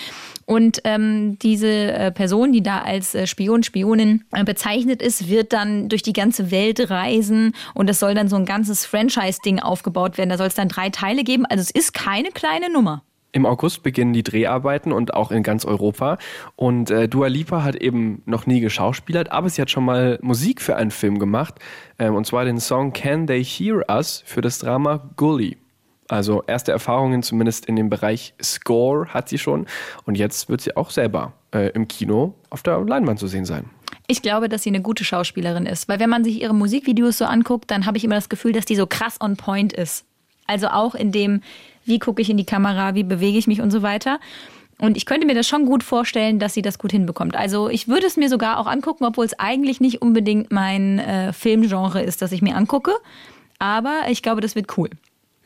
Und 0.45 0.81
ähm, 0.83 1.39
diese 1.39 1.67
äh, 1.67 2.11
Person, 2.11 2.51
die 2.51 2.61
da 2.61 2.81
als 2.81 3.15
äh, 3.15 3.25
Spion, 3.25 3.63
Spionin 3.63 4.23
bezeichnet 4.45 5.01
ist, 5.01 5.27
wird 5.27 5.53
dann 5.53 5.89
durch 5.89 6.03
die 6.03 6.13
ganze 6.13 6.51
Welt 6.51 6.91
reisen 6.91 7.53
und 7.73 7.89
es 7.89 7.99
soll 7.99 8.13
dann 8.13 8.29
so 8.29 8.35
ein 8.35 8.45
ganzes 8.45 8.85
Franchise-Ding 8.85 9.59
aufgebaut 9.59 10.17
werden. 10.17 10.29
Da 10.29 10.37
soll 10.37 10.47
es 10.47 10.55
dann 10.55 10.69
drei 10.69 10.89
Teile 10.89 11.23
geben. 11.23 11.45
Also 11.45 11.61
es 11.61 11.71
ist 11.71 11.93
keine 11.93 12.29
kleine 12.29 12.71
Nummer. 12.71 13.03
Im 13.35 13.45
August 13.45 13.83
beginnen 13.83 14.13
die 14.13 14.23
Dreharbeiten 14.23 14.93
und 14.93 15.13
auch 15.13 15.29
in 15.29 15.43
ganz 15.43 15.65
Europa. 15.65 16.17
Und 16.55 16.89
äh, 16.89 17.09
Dua 17.09 17.27
Lipa 17.27 17.63
hat 17.63 17.75
eben 17.75 18.21
noch 18.25 18.45
nie 18.45 18.61
geschauspielert, 18.61 19.33
aber 19.33 19.49
sie 19.49 19.61
hat 19.61 19.69
schon 19.69 19.83
mal 19.83 20.17
Musik 20.21 20.61
für 20.61 20.77
einen 20.77 20.89
Film 20.89 21.19
gemacht. 21.19 21.55
Ähm, 21.99 22.15
und 22.15 22.25
zwar 22.25 22.45
den 22.45 22.61
Song 22.61 22.93
Can 22.93 23.27
They 23.27 23.43
Hear 23.43 23.83
Us 23.89 24.23
für 24.25 24.39
das 24.39 24.59
Drama 24.59 25.09
Gully. 25.17 25.57
Also 26.07 26.43
erste 26.47 26.71
Erfahrungen 26.71 27.23
zumindest 27.23 27.65
in 27.65 27.75
dem 27.75 27.89
Bereich 27.89 28.33
Score 28.41 29.07
hat 29.07 29.27
sie 29.27 29.37
schon. 29.37 29.65
Und 30.05 30.15
jetzt 30.15 30.47
wird 30.47 30.61
sie 30.61 30.77
auch 30.77 30.89
selber 30.89 31.33
äh, 31.53 31.71
im 31.71 31.89
Kino 31.89 32.35
auf 32.49 32.63
der 32.63 32.79
Leinwand 32.79 33.19
zu 33.19 33.27
sehen 33.27 33.43
sein. 33.43 33.65
Ich 34.07 34.21
glaube, 34.21 34.47
dass 34.47 34.63
sie 34.63 34.69
eine 34.69 34.81
gute 34.81 35.03
Schauspielerin 35.03 35.65
ist, 35.65 35.89
weil 35.89 35.99
wenn 35.99 36.09
man 36.09 36.23
sich 36.23 36.41
ihre 36.41 36.55
Musikvideos 36.55 37.17
so 37.17 37.25
anguckt, 37.25 37.69
dann 37.69 37.85
habe 37.85 37.97
ich 37.97 38.05
immer 38.05 38.15
das 38.15 38.29
Gefühl, 38.29 38.53
dass 38.53 38.63
die 38.63 38.77
so 38.77 38.87
krass 38.87 39.19
on 39.19 39.35
point 39.35 39.73
ist. 39.73 40.05
Also 40.47 40.67
auch 40.67 40.95
in 40.95 41.11
dem 41.11 41.41
wie 41.85 41.99
gucke 41.99 42.21
ich 42.21 42.29
in 42.29 42.37
die 42.37 42.45
Kamera, 42.45 42.95
wie 42.95 43.03
bewege 43.03 43.37
ich 43.37 43.47
mich 43.47 43.61
und 43.61 43.71
so 43.71 43.81
weiter. 43.81 44.19
Und 44.77 44.97
ich 44.97 45.05
könnte 45.05 45.25
mir 45.25 45.35
das 45.35 45.47
schon 45.47 45.65
gut 45.65 45.83
vorstellen, 45.83 46.37
dass 46.37 46.53
sie 46.53 46.61
das 46.61 46.77
gut 46.77 46.91
hinbekommt. 46.91 47.35
Also 47.35 47.69
ich 47.69 47.87
würde 47.87 48.05
es 48.05 48.17
mir 48.17 48.27
sogar 48.27 48.59
auch 48.59 48.67
angucken, 48.67 49.05
obwohl 49.05 49.25
es 49.25 49.39
eigentlich 49.39 49.79
nicht 49.79 50.01
unbedingt 50.01 50.51
mein 50.51 50.99
äh, 50.99 51.31
Filmgenre 51.31 52.03
ist, 52.03 52.21
das 52.21 52.33
ich 52.33 52.41
mir 52.41 52.55
angucke. 52.55 52.91
Aber 53.57 54.01
ich 54.09 54.21
glaube, 54.21 54.41
das 54.41 54.55
wird 54.55 54.77
cool. 54.77 54.89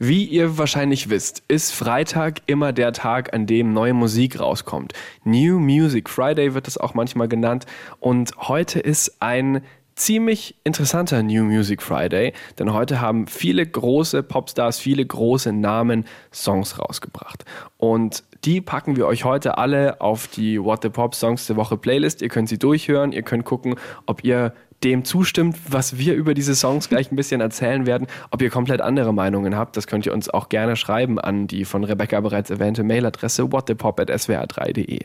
Wie 0.02 0.24
ihr 0.24 0.58
wahrscheinlich 0.58 1.10
wisst, 1.10 1.44
ist 1.50 1.74
Freitag 1.74 2.42
immer 2.46 2.72
der 2.72 2.94
Tag, 2.94 3.34
an 3.34 3.46
dem 3.46 3.74
neue 3.74 3.94
Musik 3.94 4.40
rauskommt. 4.40 4.94
New 5.26 5.60
Music 5.60 6.10
Friday 6.10 6.54
wird 6.54 6.70
es 6.70 6.78
auch 6.78 6.94
manchmal 6.94 7.28
genannt. 7.28 7.66
Und 8.00 8.32
heute 8.38 8.80
ist 8.80 9.22
ein 9.22 9.62
ziemlich 10.00 10.56
interessanter 10.64 11.22
New 11.22 11.44
Music 11.44 11.82
Friday, 11.82 12.34
denn 12.58 12.74
heute 12.74 13.02
haben 13.02 13.28
viele 13.28 13.66
große 13.66 14.24
Popstars, 14.24 14.80
viele 14.80 15.06
große 15.06 15.52
Namen 15.52 16.06
Songs 16.34 16.80
rausgebracht. 16.80 17.46
Und 17.78 18.24
die 18.46 18.62
packen 18.62 18.96
wir 18.96 19.06
euch 19.06 19.26
heute 19.26 19.58
alle 19.58 20.00
auf 20.00 20.28
die 20.28 20.62
What 20.64 20.84
the 20.84 20.90
Pop 20.90 21.14
Songs 21.14 21.48
der 21.48 21.58
Woche 21.58 21.78
Playlist. 21.78 22.22
Ihr 22.22 22.30
könnt 22.30 22.48
sie 22.48 22.58
durchhören, 22.58 23.12
ihr 23.12 23.24
könnt 23.24 23.44
gucken, 23.44 23.76
ob 24.06 24.24
ihr 24.24 24.54
dem 24.84 25.04
zustimmt, 25.04 25.58
was 25.68 25.98
wir 25.98 26.16
über 26.16 26.34
diese 26.34 26.56
Songs 26.56 26.90
gleich 26.90 27.12
ein 27.12 27.16
bisschen 27.16 27.42
erzählen 27.42 27.86
werden. 27.86 28.08
Ob 28.32 28.42
ihr 28.42 28.50
komplett 28.50 28.82
andere 28.82 29.14
Meinungen 29.14 29.56
habt, 29.56 29.76
das 29.78 29.88
könnt 29.88 30.06
ihr 30.06 30.14
uns 30.14 30.30
auch 30.30 30.50
gerne 30.50 30.76
schreiben 30.76 31.20
an 31.20 31.48
die 31.48 31.66
von 31.66 31.84
Rebecca 31.84 32.20
bereits 32.22 32.50
erwähnte 32.50 32.84
Mailadresse 32.84 33.52
whatthepop.swr3.de. 33.52 35.00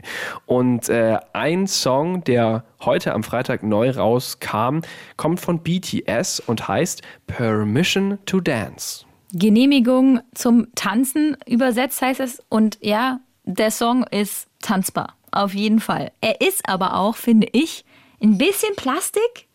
Und 0.47 0.89
äh, 0.89 1.19
ein 1.33 1.67
Song, 1.67 2.23
der 2.25 2.65
heute 2.85 3.15
am 3.15 3.23
Freitag 3.23 3.63
neu 3.63 3.91
rauskam, 3.91 4.81
kommt 5.17 5.41
von 5.41 5.61
BTS 5.61 6.41
und 6.41 6.69
heißt 6.69 7.03
Permission 7.27 8.19
to 8.27 8.41
Dance. 8.41 9.05
Genehmigung 9.33 10.21
zum 10.35 10.69
Tanzen 10.77 11.37
übersetzt 11.47 12.01
heißt 12.01 12.21
es. 12.21 12.41
Und 12.49 12.79
ja, 12.81 13.19
der 13.45 13.73
Song 13.73 14.05
ist 14.05 14.47
tanzbar. 14.63 15.15
Auf 15.33 15.53
jeden 15.55 15.81
Fall. 15.81 16.13
Er 16.21 16.41
ist 16.41 16.69
aber 16.69 16.95
auch, 16.95 17.17
finde 17.17 17.49
ich, 17.51 17.85
ein 18.23 18.39
bisschen 18.39 18.77
Plastik 18.77 19.49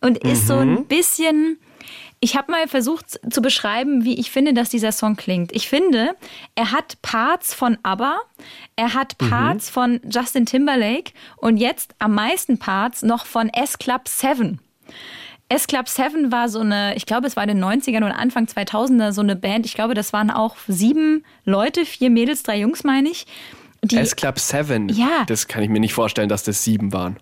und 0.00 0.18
ist 0.18 0.44
mhm. 0.44 0.46
so 0.46 0.54
ein 0.54 0.70
mhm. 0.70 0.84
bisschen. 0.86 1.58
Ich 2.18 2.34
habe 2.34 2.50
mal 2.50 2.66
versucht 2.66 3.20
zu 3.30 3.42
beschreiben, 3.42 4.04
wie 4.04 4.18
ich 4.18 4.30
finde, 4.30 4.54
dass 4.54 4.70
dieser 4.70 4.90
Song 4.90 5.16
klingt. 5.16 5.52
Ich 5.52 5.68
finde, 5.68 6.16
er 6.54 6.72
hat 6.72 7.00
Parts 7.02 7.52
von 7.52 7.76
ABBA, 7.82 8.18
er 8.74 8.94
hat 8.94 9.16
mhm. 9.20 9.28
Parts 9.28 9.68
mhm. 9.68 9.72
von 9.72 10.00
Justin 10.10 10.46
Timberlake 10.46 11.12
und 11.36 11.58
jetzt 11.58 11.94
am 11.98 12.14
meisten 12.14 12.58
Parts 12.58 13.02
noch 13.02 13.26
von 13.26 13.50
S 13.50 13.78
Club 13.78 14.08
7. 14.08 14.60
S 15.48 15.66
Club 15.66 15.88
7 15.88 16.32
war 16.32 16.48
so 16.48 16.60
eine, 16.60 16.96
ich 16.96 17.06
glaube, 17.06 17.26
es 17.26 17.36
war 17.36 17.44
in 17.44 17.48
den 17.48 17.64
90ern 17.64 18.04
und 18.04 18.12
Anfang 18.12 18.46
2000er 18.46 19.12
so 19.12 19.20
eine 19.20 19.36
Band. 19.36 19.64
Ich 19.64 19.74
glaube, 19.74 19.94
das 19.94 20.12
waren 20.12 20.30
auch 20.30 20.56
sieben 20.66 21.24
Leute, 21.44 21.84
vier 21.84 22.10
Mädels, 22.10 22.42
drei 22.42 22.58
Jungs, 22.58 22.82
meine 22.82 23.10
ich. 23.10 23.26
S 23.92 24.16
Club 24.16 24.38
7? 24.38 24.88
Ja. 24.88 25.24
Das 25.26 25.46
kann 25.46 25.62
ich 25.62 25.68
mir 25.68 25.78
nicht 25.78 25.94
vorstellen, 25.94 26.28
dass 26.28 26.42
das 26.42 26.64
sieben 26.64 26.92
waren. 26.92 27.18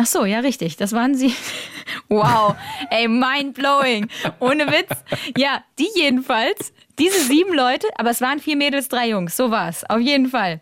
Ach 0.00 0.06
so, 0.06 0.24
ja, 0.24 0.38
richtig. 0.38 0.76
Das 0.76 0.92
waren 0.92 1.16
sie. 1.16 1.34
wow. 2.08 2.54
Ey, 2.88 3.08
mind 3.08 3.54
blowing. 3.54 4.08
Ohne 4.38 4.68
Witz. 4.68 4.90
Ja, 5.36 5.64
die 5.76 5.88
jedenfalls. 5.96 6.72
Diese 7.00 7.18
sieben 7.24 7.52
Leute, 7.52 7.88
aber 7.96 8.10
es 8.10 8.20
waren 8.20 8.38
vier 8.38 8.56
Mädels, 8.56 8.88
drei 8.88 9.08
Jungs. 9.08 9.36
So 9.36 9.50
war 9.50 9.68
es. 9.68 9.88
Auf 9.90 10.00
jeden 10.00 10.28
Fall 10.28 10.60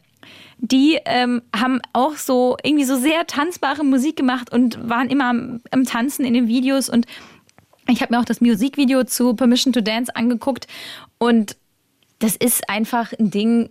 die 0.59 0.99
ähm, 1.05 1.43
haben 1.55 1.81
auch 1.93 2.15
so 2.15 2.57
irgendwie 2.63 2.87
so 2.87 2.97
sehr 2.97 3.27
tanzbare 3.27 3.85
Musik 3.85 4.17
gemacht 4.17 4.51
und 4.51 4.89
waren 4.89 5.11
immer 5.11 5.27
am, 5.27 5.61
am 5.71 5.85
Tanzen 5.85 6.25
in 6.25 6.33
den 6.33 6.49
Videos. 6.49 6.89
Und 6.89 7.07
ich 7.89 8.01
habe 8.01 8.15
mir 8.15 8.21
auch 8.21 8.25
das 8.25 8.41
Musikvideo 8.41 9.05
zu 9.05 9.35
Permission 9.35 9.75
to 9.75 9.83
Dance 9.83 10.17
angeguckt. 10.17 10.67
Und 11.19 11.57
das 12.21 12.37
ist 12.37 12.71
einfach 12.71 13.13
ein 13.13 13.31
Ding, 13.31 13.69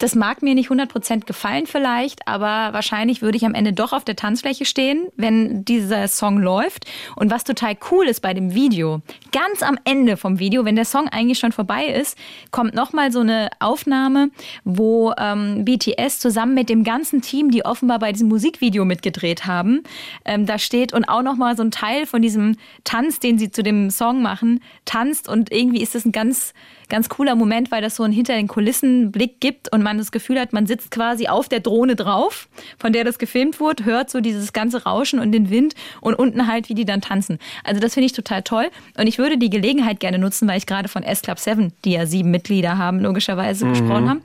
das 0.00 0.14
mag 0.14 0.42
mir 0.42 0.54
nicht 0.54 0.70
100% 0.70 1.26
gefallen 1.26 1.66
vielleicht, 1.66 2.26
aber 2.26 2.72
wahrscheinlich 2.72 3.20
würde 3.20 3.36
ich 3.36 3.44
am 3.44 3.54
Ende 3.54 3.74
doch 3.74 3.92
auf 3.92 4.02
der 4.02 4.16
Tanzfläche 4.16 4.64
stehen, 4.64 5.08
wenn 5.16 5.64
dieser 5.66 6.08
Song 6.08 6.38
läuft. 6.38 6.86
Und 7.16 7.30
was 7.30 7.44
total 7.44 7.76
cool 7.90 8.06
ist 8.06 8.20
bei 8.20 8.32
dem 8.32 8.54
Video, 8.54 9.02
ganz 9.30 9.62
am 9.62 9.78
Ende 9.84 10.16
vom 10.16 10.38
Video, 10.38 10.64
wenn 10.64 10.74
der 10.74 10.86
Song 10.86 11.06
eigentlich 11.08 11.38
schon 11.38 11.52
vorbei 11.52 11.84
ist, 11.84 12.16
kommt 12.50 12.74
nochmal 12.74 13.12
so 13.12 13.20
eine 13.20 13.50
Aufnahme, 13.58 14.30
wo 14.64 15.12
ähm, 15.18 15.66
BTS 15.66 16.18
zusammen 16.18 16.54
mit 16.54 16.70
dem 16.70 16.82
ganzen 16.82 17.20
Team, 17.20 17.50
die 17.50 17.66
offenbar 17.66 17.98
bei 17.98 18.10
diesem 18.10 18.28
Musikvideo 18.28 18.86
mitgedreht 18.86 19.44
haben, 19.44 19.82
ähm, 20.24 20.46
da 20.46 20.58
steht 20.58 20.94
und 20.94 21.04
auch 21.04 21.22
nochmal 21.22 21.58
so 21.58 21.62
ein 21.62 21.70
Teil 21.70 22.06
von 22.06 22.22
diesem 22.22 22.56
Tanz, 22.84 23.20
den 23.20 23.38
sie 23.38 23.50
zu 23.50 23.62
dem 23.62 23.90
Song 23.90 24.22
machen, 24.22 24.62
tanzt 24.86 25.28
und 25.28 25.52
irgendwie 25.52 25.82
ist 25.82 25.94
das 25.94 26.06
ein 26.06 26.12
ganz 26.12 26.54
ganz 26.90 27.08
cooler 27.08 27.34
Moment, 27.34 27.70
weil 27.70 27.80
das 27.80 27.96
so 27.96 28.02
einen 28.02 28.12
hinter 28.12 28.34
den 28.34 28.48
Kulissen 28.48 29.10
Blick 29.10 29.40
gibt 29.40 29.72
und 29.72 29.82
man 29.82 29.96
das 29.96 30.12
Gefühl 30.12 30.38
hat, 30.38 30.52
man 30.52 30.66
sitzt 30.66 30.90
quasi 30.90 31.28
auf 31.28 31.48
der 31.48 31.60
Drohne 31.60 31.96
drauf, 31.96 32.48
von 32.78 32.92
der 32.92 33.04
das 33.04 33.18
gefilmt 33.18 33.60
wurde, 33.60 33.86
hört 33.86 34.10
so 34.10 34.20
dieses 34.20 34.52
ganze 34.52 34.84
Rauschen 34.84 35.18
und 35.18 35.32
den 35.32 35.48
Wind 35.48 35.74
und 36.02 36.14
unten 36.14 36.46
halt, 36.46 36.68
wie 36.68 36.74
die 36.74 36.84
dann 36.84 37.00
tanzen. 37.00 37.38
Also 37.64 37.80
das 37.80 37.94
finde 37.94 38.06
ich 38.06 38.12
total 38.12 38.42
toll 38.42 38.68
und 38.98 39.06
ich 39.06 39.16
würde 39.16 39.38
die 39.38 39.48
Gelegenheit 39.48 40.00
gerne 40.00 40.18
nutzen, 40.18 40.46
weil 40.46 40.58
ich 40.58 40.66
gerade 40.66 40.88
von 40.88 41.02
S 41.02 41.22
Club 41.22 41.38
7, 41.38 41.72
die 41.84 41.92
ja 41.92 42.04
sieben 42.04 42.30
Mitglieder 42.30 42.76
haben, 42.76 43.00
logischerweise 43.00 43.64
mhm. 43.64 43.70
gesprochen 43.70 44.10
haben, 44.10 44.22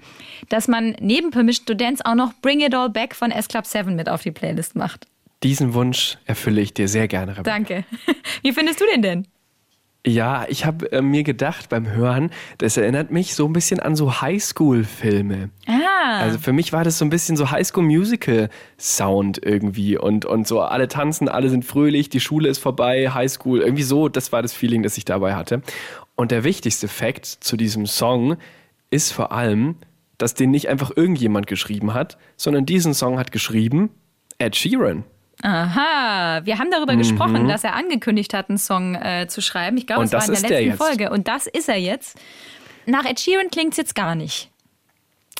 dass 0.49 0.67
man 0.67 0.95
neben 0.99 1.31
Permission 1.31 1.65
to 1.65 1.73
Dance 1.73 2.05
auch 2.05 2.15
noch 2.15 2.33
Bring 2.41 2.59
It 2.59 2.75
All 2.75 2.89
Back 2.89 3.15
von 3.15 3.31
S 3.31 3.47
Club 3.47 3.65
7 3.65 3.95
mit 3.95 4.09
auf 4.09 4.23
die 4.23 4.31
Playlist 4.31 4.75
macht. 4.75 5.07
Diesen 5.43 5.73
Wunsch 5.73 6.17
erfülle 6.25 6.61
ich 6.61 6.73
dir 6.73 6.87
sehr 6.87 7.07
gerne, 7.07 7.33
Rebecca. 7.33 7.51
Danke. 7.51 7.85
Wie 8.41 8.51
findest 8.51 8.81
du 8.81 8.85
den 8.91 9.01
denn? 9.01 9.27
Ja, 10.05 10.45
ich 10.47 10.65
habe 10.65 10.91
äh, 10.91 11.01
mir 11.01 11.23
gedacht 11.23 11.69
beim 11.69 11.89
Hören, 11.89 12.29
das 12.59 12.77
erinnert 12.77 13.09
mich 13.09 13.33
so 13.33 13.47
ein 13.47 13.53
bisschen 13.53 13.79
an 13.79 13.95
so 13.95 14.21
Highschool-Filme. 14.21 15.49
Ah. 15.65 16.19
Also 16.19 16.37
für 16.37 16.53
mich 16.53 16.71
war 16.71 16.83
das 16.83 16.99
so 16.99 17.05
ein 17.05 17.09
bisschen 17.09 17.35
so 17.37 17.49
Highschool-Musical-Sound 17.49 19.43
irgendwie 19.43 19.97
und, 19.97 20.25
und 20.25 20.47
so 20.47 20.61
alle 20.61 20.87
tanzen, 20.87 21.27
alle 21.27 21.49
sind 21.49 21.65
fröhlich, 21.65 22.09
die 22.09 22.19
Schule 22.19 22.49
ist 22.49 22.59
vorbei, 22.59 23.09
Highschool, 23.09 23.61
irgendwie 23.61 23.81
so, 23.81 24.07
das 24.07 24.31
war 24.31 24.43
das 24.43 24.53
Feeling, 24.53 24.83
das 24.83 24.95
ich 24.97 25.05
dabei 25.05 25.33
hatte. 25.33 25.63
Und 26.15 26.29
der 26.29 26.43
wichtigste 26.43 26.87
Fakt 26.87 27.25
zu 27.25 27.57
diesem 27.57 27.87
Song 27.87 28.37
ist 28.91 29.11
vor 29.11 29.31
allem, 29.31 29.75
dass 30.19 30.35
den 30.35 30.51
nicht 30.51 30.69
einfach 30.69 30.91
irgendjemand 30.95 31.47
geschrieben 31.47 31.95
hat, 31.95 32.19
sondern 32.37 32.67
diesen 32.67 32.93
Song 32.93 33.17
hat 33.17 33.31
geschrieben 33.31 33.89
Ed 34.37 34.55
Sheeran. 34.55 35.03
Aha, 35.45 36.41
wir 36.43 36.57
haben 36.57 36.71
darüber 36.71 36.93
mhm. 36.93 36.97
gesprochen, 36.97 37.47
dass 37.47 37.63
er 37.63 37.75
angekündigt 37.75 38.33
hat, 38.33 38.49
einen 38.49 38.57
Song 38.57 38.95
äh, 38.95 39.27
zu 39.27 39.41
schreiben. 39.41 39.77
Ich 39.77 39.85
glaube, 39.85 40.05
es 40.05 40.11
war 40.11 40.27
in 40.27 40.41
der 40.41 40.49
letzten 40.49 40.73
Folge. 40.75 41.11
Und 41.11 41.27
das 41.27 41.45
ist 41.45 41.69
er 41.69 41.77
jetzt. 41.77 42.17
Nach 42.87 43.05
Ed 43.05 43.19
Sheeran 43.19 43.51
klingt 43.51 43.73
es 43.73 43.77
jetzt 43.77 43.93
gar 43.93 44.15
nicht. 44.15 44.49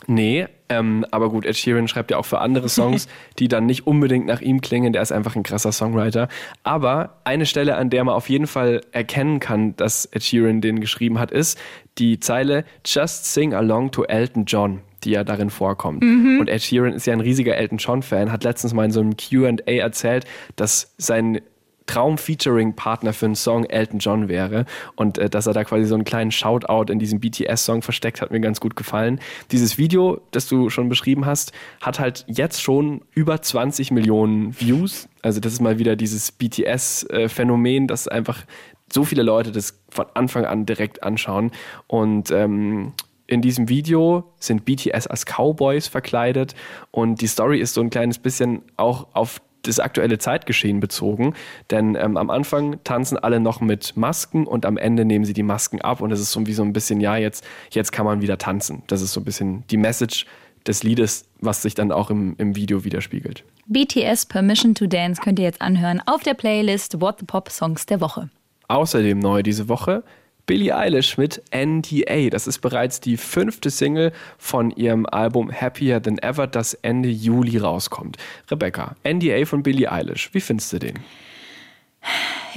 Nee, 0.06 0.46
ähm, 0.70 1.08
aber 1.10 1.30
gut, 1.30 1.44
Ed 1.44 1.58
Sheeran 1.58 1.88
schreibt 1.88 2.12
ja 2.12 2.18
auch 2.18 2.26
für 2.26 2.38
andere 2.38 2.70
Songs, 2.70 3.08
die 3.40 3.48
dann 3.48 3.66
nicht 3.66 3.88
unbedingt 3.88 4.28
nach 4.28 4.42
ihm 4.42 4.62
klingen. 4.62 4.94
Der 4.94 5.02
ist 5.02 5.12
einfach 5.12 5.36
ein 5.36 5.42
krasser 5.42 5.72
Songwriter. 5.72 6.28
Aber 6.62 7.18
eine 7.24 7.48
Stelle, 7.48 7.76
an 7.76 7.90
der 7.90 8.04
man 8.04 8.14
auf 8.14 8.30
jeden 8.30 8.46
Fall 8.46 8.82
erkennen 8.92 9.40
kann, 9.40 9.76
dass 9.76 10.06
Ed 10.06 10.22
Sheeran 10.22 10.62
den 10.62 10.82
geschrieben 10.82 11.18
hat, 11.18 11.32
ist 11.32 11.58
die 11.98 12.20
Zeile 12.20 12.64
Just 12.86 13.34
Sing 13.34 13.56
Along 13.56 13.90
to 13.90 14.04
Elton 14.04 14.46
John 14.46 14.82
die 15.06 15.12
ja 15.12 15.24
darin 15.24 15.50
vorkommt. 15.50 16.04
Mhm. 16.04 16.40
Und 16.40 16.50
Ed 16.50 16.62
Sheeran 16.62 16.94
ist 16.94 17.06
ja 17.06 17.14
ein 17.14 17.22
riesiger 17.22 17.56
Elton 17.56 17.78
John-Fan, 17.78 18.32
hat 18.32 18.44
letztens 18.44 18.74
mal 18.74 18.86
in 18.86 18.92
so 18.92 19.02
einem 19.02 19.16
QA 19.18 19.56
erzählt, 19.66 20.26
dass 20.56 20.94
sein 20.98 21.42
Traum-Featuring-Partner 21.88 23.14
für 23.14 23.26
einen 23.26 23.36
Song 23.36 23.66
Elton 23.66 24.00
John 24.00 24.28
wäre 24.28 24.66
und 24.96 25.18
äh, 25.18 25.30
dass 25.30 25.48
er 25.48 25.54
da 25.54 25.64
quasi 25.64 25.86
so 25.86 25.96
einen 25.96 26.04
kleinen 26.04 26.32
Shoutout 26.32 26.92
in 26.92 27.00
diesem 27.00 27.20
BTS-Song 27.20 27.82
versteckt, 27.82 28.22
hat 28.22 28.32
mir 28.32 28.40
ganz 28.40 28.60
gut 28.60 28.76
gefallen. 28.76 29.20
Dieses 29.52 29.78
Video, 29.78 30.22
das 30.32 30.48
du 30.48 30.70
schon 30.70 30.90
beschrieben 30.90 31.26
hast, 31.26 31.52
hat 31.82 32.00
halt 32.00 32.26
jetzt 32.28 32.62
schon 32.62 33.02
über 33.14 33.42
20 33.42 33.92
Millionen 33.92 34.60
Views. 34.60 35.08
Also 35.22 35.40
das 35.40 35.54
ist 35.54 35.62
mal 35.62 35.80
wieder 35.80 35.96
dieses 35.96 36.32
BTS-Phänomen, 36.32 37.88
dass 37.88 38.08
einfach 38.08 38.46
so 38.92 39.04
viele 39.04 39.24
Leute 39.24 39.52
das 39.52 39.80
von 39.90 40.06
Anfang 40.14 40.46
an 40.46 40.66
direkt 40.66 41.04
anschauen. 41.04 41.52
Und 41.88 42.32
ähm, 42.32 42.94
in 43.28 43.42
diesem 43.42 43.70
Video 43.70 44.32
sind 44.40 44.66
BTS 44.66 45.08
als 45.08 45.26
Cowboys 45.26 45.88
verkleidet 45.88 46.56
und 46.92 47.22
die 47.22 47.28
Story 47.28 47.60
ist 47.60 47.74
so 47.74 47.82
ein 47.82 47.90
kleines 47.90 48.20
bisschen 48.20 48.62
auch 48.78 49.08
auf 49.14 49.42
das 49.64 49.80
aktuelle 49.80 50.18
Zeitgeschehen 50.18 50.80
bezogen, 50.80 51.34
denn 51.72 51.96
ähm, 51.96 52.18
am 52.18 52.30
Anfang 52.30 52.84
tanzen 52.84 53.18
alle 53.18 53.40
noch 53.40 53.62
mit 53.62 53.98
Masken 53.98 54.46
und 54.46 54.66
am 54.66 54.78
Ende 54.78 55.06
nehmen 55.06 55.26
sie 55.26 55.34
die 55.34 55.44
Masken 55.44 55.82
ab 55.82 56.02
und 56.02 56.12
es 56.12 56.20
ist 56.20 56.32
so 56.32 56.46
wie 56.46 56.54
so 56.54 56.64
ein 56.64 56.74
bisschen, 56.74 57.00
ja, 57.02 57.18
jetzt, 57.18 57.44
jetzt 57.72 57.92
kann 57.92 58.06
man 58.06 58.22
wieder 58.22 58.38
tanzen. 58.38 58.84
Das 58.88 59.02
ist 59.02 59.14
so 59.14 59.22
ein 59.22 59.24
bisschen 59.24 59.64
die 59.72 59.78
Message 59.78 60.26
des 60.68 60.84
Liedes, 60.84 61.26
was 61.40 61.62
sich 61.62 61.76
dann 61.76 61.92
auch 61.92 62.10
im, 62.10 62.36
im 62.38 62.56
Video 62.56 62.84
widerspiegelt. 62.84 63.44
BTS 63.68 64.28
Permission 64.28 64.76
to 64.76 64.88
Dance 64.88 65.22
könnt 65.22 65.40
ihr 65.40 65.46
jetzt 65.46 65.62
anhören 65.62 66.02
auf 66.06 66.24
der 66.24 66.34
Playlist 66.34 67.02
What 67.02 67.20
the 67.20 67.26
Pop 67.26 67.50
Songs 67.50 67.86
der 67.86 68.02
Woche. 68.02 68.30
Außerdem 68.68 69.20
neu 69.20 69.44
diese 69.44 69.70
Woche 69.70 70.04
Billie 70.46 70.76
Eilish 70.76 71.18
mit 71.18 71.42
NDA. 71.54 72.30
Das 72.30 72.48
ist 72.48 72.60
bereits 72.60 73.00
die 73.00 73.18
fünfte 73.18 73.70
Single 73.70 74.12
von 74.38 74.72
ihrem 74.72 75.06
Album 75.06 75.52
Happier 75.52 76.02
Than 76.02 76.20
Ever, 76.20 76.48
das 76.48 76.74
Ende 76.76 77.10
Juli 77.10 77.58
rauskommt. 77.58 78.18
Rebecca, 78.50 78.96
NDA 79.04 79.46
von 79.46 79.64
Billie 79.64 79.92
Eilish, 79.92 80.30
wie 80.34 80.42
findest 80.42 80.74
du 80.74 80.80
den? 80.80 81.00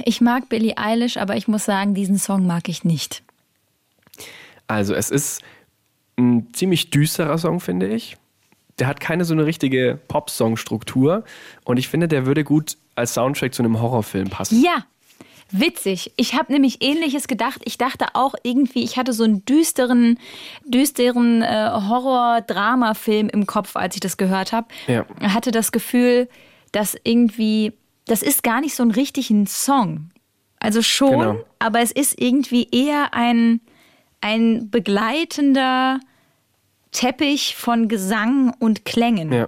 Ich 0.05 0.21
mag 0.21 0.49
Billie 0.49 0.77
Eilish, 0.77 1.17
aber 1.17 1.35
ich 1.35 1.47
muss 1.47 1.65
sagen, 1.65 1.93
diesen 1.93 2.19
Song 2.19 2.45
mag 2.45 2.69
ich 2.69 2.83
nicht. 2.83 3.23
Also 4.67 4.93
es 4.93 5.09
ist 5.09 5.41
ein 6.17 6.53
ziemlich 6.53 6.91
düsterer 6.91 7.37
Song, 7.37 7.59
finde 7.59 7.87
ich. 7.87 8.17
Der 8.77 8.87
hat 8.87 8.99
keine 8.99 9.25
so 9.25 9.33
eine 9.33 9.45
richtige 9.45 9.99
Pop-Song-Struktur 10.07 11.23
und 11.65 11.77
ich 11.77 11.87
finde, 11.87 12.07
der 12.07 12.25
würde 12.25 12.43
gut 12.43 12.77
als 12.95 13.13
Soundtrack 13.13 13.53
zu 13.53 13.63
einem 13.63 13.81
Horrorfilm 13.81 14.29
passen. 14.29 14.61
Ja, 14.63 14.85
Witzig. 15.51 16.11
Ich 16.15 16.35
habe 16.35 16.51
nämlich 16.51 16.83
ähnliches 16.83 17.27
gedacht. 17.27 17.61
Ich 17.65 17.77
dachte 17.77 18.07
auch 18.13 18.35
irgendwie, 18.43 18.83
ich 18.83 18.97
hatte 18.97 19.13
so 19.13 19.23
einen 19.23 19.43
düsteren, 19.45 20.19
düsteren 20.65 21.41
äh, 21.41 21.69
Horror-Drama-Film 21.87 23.29
im 23.29 23.45
Kopf, 23.47 23.75
als 23.75 23.95
ich 23.95 24.01
das 24.01 24.17
gehört 24.17 24.51
habe. 24.51 24.67
Ja. 24.87 25.05
Hatte 25.21 25.51
das 25.51 25.71
Gefühl, 25.71 26.29
dass 26.71 26.95
irgendwie, 27.03 27.73
das 28.05 28.21
ist 28.21 28.43
gar 28.43 28.61
nicht 28.61 28.75
so 28.75 28.83
ein 28.83 28.91
richtigen 28.91 29.47
Song. 29.47 30.11
Also 30.59 30.81
schon, 30.81 31.11
Genau. 31.19 31.39
aber 31.59 31.79
es 31.81 31.91
ist 31.91 32.19
irgendwie 32.21 32.67
eher 32.71 33.13
ein, 33.13 33.61
ein 34.21 34.69
begleitender 34.69 35.99
Teppich 36.91 37.55
von 37.55 37.87
Gesang 37.87 38.53
und 38.59 38.83
Klängen. 38.85 39.31
Ja, 39.31 39.47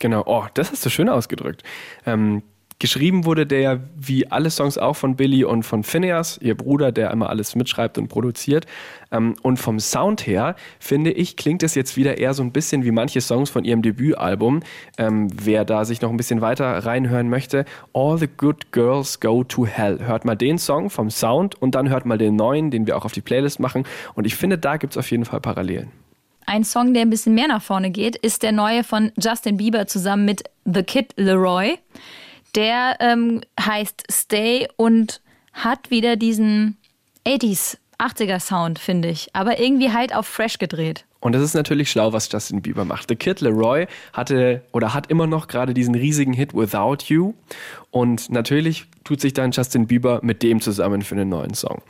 genau. 0.00 0.22
Oh, 0.26 0.44
das 0.54 0.72
hast 0.72 0.86
du 0.86 0.90
schön 0.90 1.08
ausgedrückt. 1.08 1.62
Ähm, 2.06 2.42
geschrieben 2.82 3.24
wurde 3.24 3.46
der 3.46 3.78
wie 3.96 4.26
alle 4.32 4.50
Songs 4.50 4.76
auch 4.76 4.96
von 4.96 5.14
Billy 5.14 5.44
und 5.44 5.62
von 5.62 5.84
Phineas, 5.84 6.36
ihr 6.42 6.56
Bruder, 6.56 6.90
der 6.90 7.12
immer 7.12 7.30
alles 7.30 7.54
mitschreibt 7.54 7.96
und 7.96 8.08
produziert. 8.08 8.66
Ähm, 9.12 9.36
und 9.42 9.58
vom 9.58 9.78
Sound 9.78 10.26
her, 10.26 10.56
finde 10.80 11.12
ich, 11.12 11.36
klingt 11.36 11.62
es 11.62 11.76
jetzt 11.76 11.96
wieder 11.96 12.18
eher 12.18 12.34
so 12.34 12.42
ein 12.42 12.50
bisschen 12.50 12.84
wie 12.84 12.90
manche 12.90 13.20
Songs 13.20 13.50
von 13.50 13.62
ihrem 13.62 13.82
Debütalbum. 13.82 14.62
Ähm, 14.98 15.28
wer 15.32 15.64
da 15.64 15.84
sich 15.84 16.02
noch 16.02 16.10
ein 16.10 16.16
bisschen 16.16 16.40
weiter 16.40 16.66
reinhören 16.84 17.28
möchte, 17.28 17.66
All 17.94 18.18
the 18.18 18.26
Good 18.26 18.72
Girls 18.72 19.20
Go 19.20 19.44
to 19.44 19.64
Hell. 19.64 20.00
Hört 20.04 20.24
mal 20.24 20.34
den 20.34 20.58
Song 20.58 20.90
vom 20.90 21.08
Sound 21.08 21.62
und 21.62 21.76
dann 21.76 21.88
hört 21.88 22.04
mal 22.04 22.18
den 22.18 22.34
neuen, 22.34 22.72
den 22.72 22.88
wir 22.88 22.96
auch 22.96 23.04
auf 23.04 23.12
die 23.12 23.20
Playlist 23.20 23.60
machen. 23.60 23.84
Und 24.14 24.26
ich 24.26 24.34
finde, 24.34 24.58
da 24.58 24.76
gibt 24.76 24.94
es 24.94 24.98
auf 24.98 25.08
jeden 25.08 25.24
Fall 25.24 25.40
Parallelen. 25.40 25.92
Ein 26.46 26.64
Song, 26.64 26.94
der 26.94 27.02
ein 27.02 27.10
bisschen 27.10 27.34
mehr 27.34 27.46
nach 27.46 27.62
vorne 27.62 27.92
geht, 27.92 28.16
ist 28.16 28.42
der 28.42 28.50
neue 28.50 28.82
von 28.82 29.12
Justin 29.16 29.56
Bieber 29.56 29.86
zusammen 29.86 30.24
mit 30.24 30.42
The 30.64 30.82
Kid 30.82 31.12
Leroy. 31.16 31.78
Der 32.54 32.96
ähm, 33.00 33.40
heißt 33.58 34.04
Stay 34.10 34.68
und 34.76 35.20
hat 35.52 35.90
wieder 35.90 36.16
diesen 36.16 36.76
80s, 37.26 37.78
80er 37.98 38.40
Sound, 38.40 38.78
finde 38.78 39.08
ich. 39.08 39.34
Aber 39.34 39.58
irgendwie 39.58 39.92
halt 39.92 40.14
auf 40.14 40.26
fresh 40.26 40.58
gedreht. 40.58 41.04
Und 41.20 41.34
das 41.34 41.42
ist 41.42 41.54
natürlich 41.54 41.88
schlau, 41.88 42.12
was 42.12 42.30
Justin 42.30 42.62
Bieber 42.62 42.84
macht. 42.84 43.08
The 43.08 43.14
Kid 43.14 43.40
Leroy 43.40 43.86
hatte 44.12 44.62
oder 44.72 44.92
hat 44.92 45.08
immer 45.08 45.28
noch 45.28 45.46
gerade 45.46 45.72
diesen 45.72 45.94
riesigen 45.94 46.32
Hit 46.32 46.52
Without 46.52 47.04
You. 47.06 47.34
Und 47.92 48.30
natürlich 48.30 48.86
tut 49.04 49.20
sich 49.20 49.32
dann 49.32 49.52
Justin 49.52 49.86
Bieber 49.86 50.18
mit 50.22 50.42
dem 50.42 50.60
zusammen 50.60 51.02
für 51.02 51.14
einen 51.14 51.28
neuen 51.28 51.54
Song. 51.54 51.80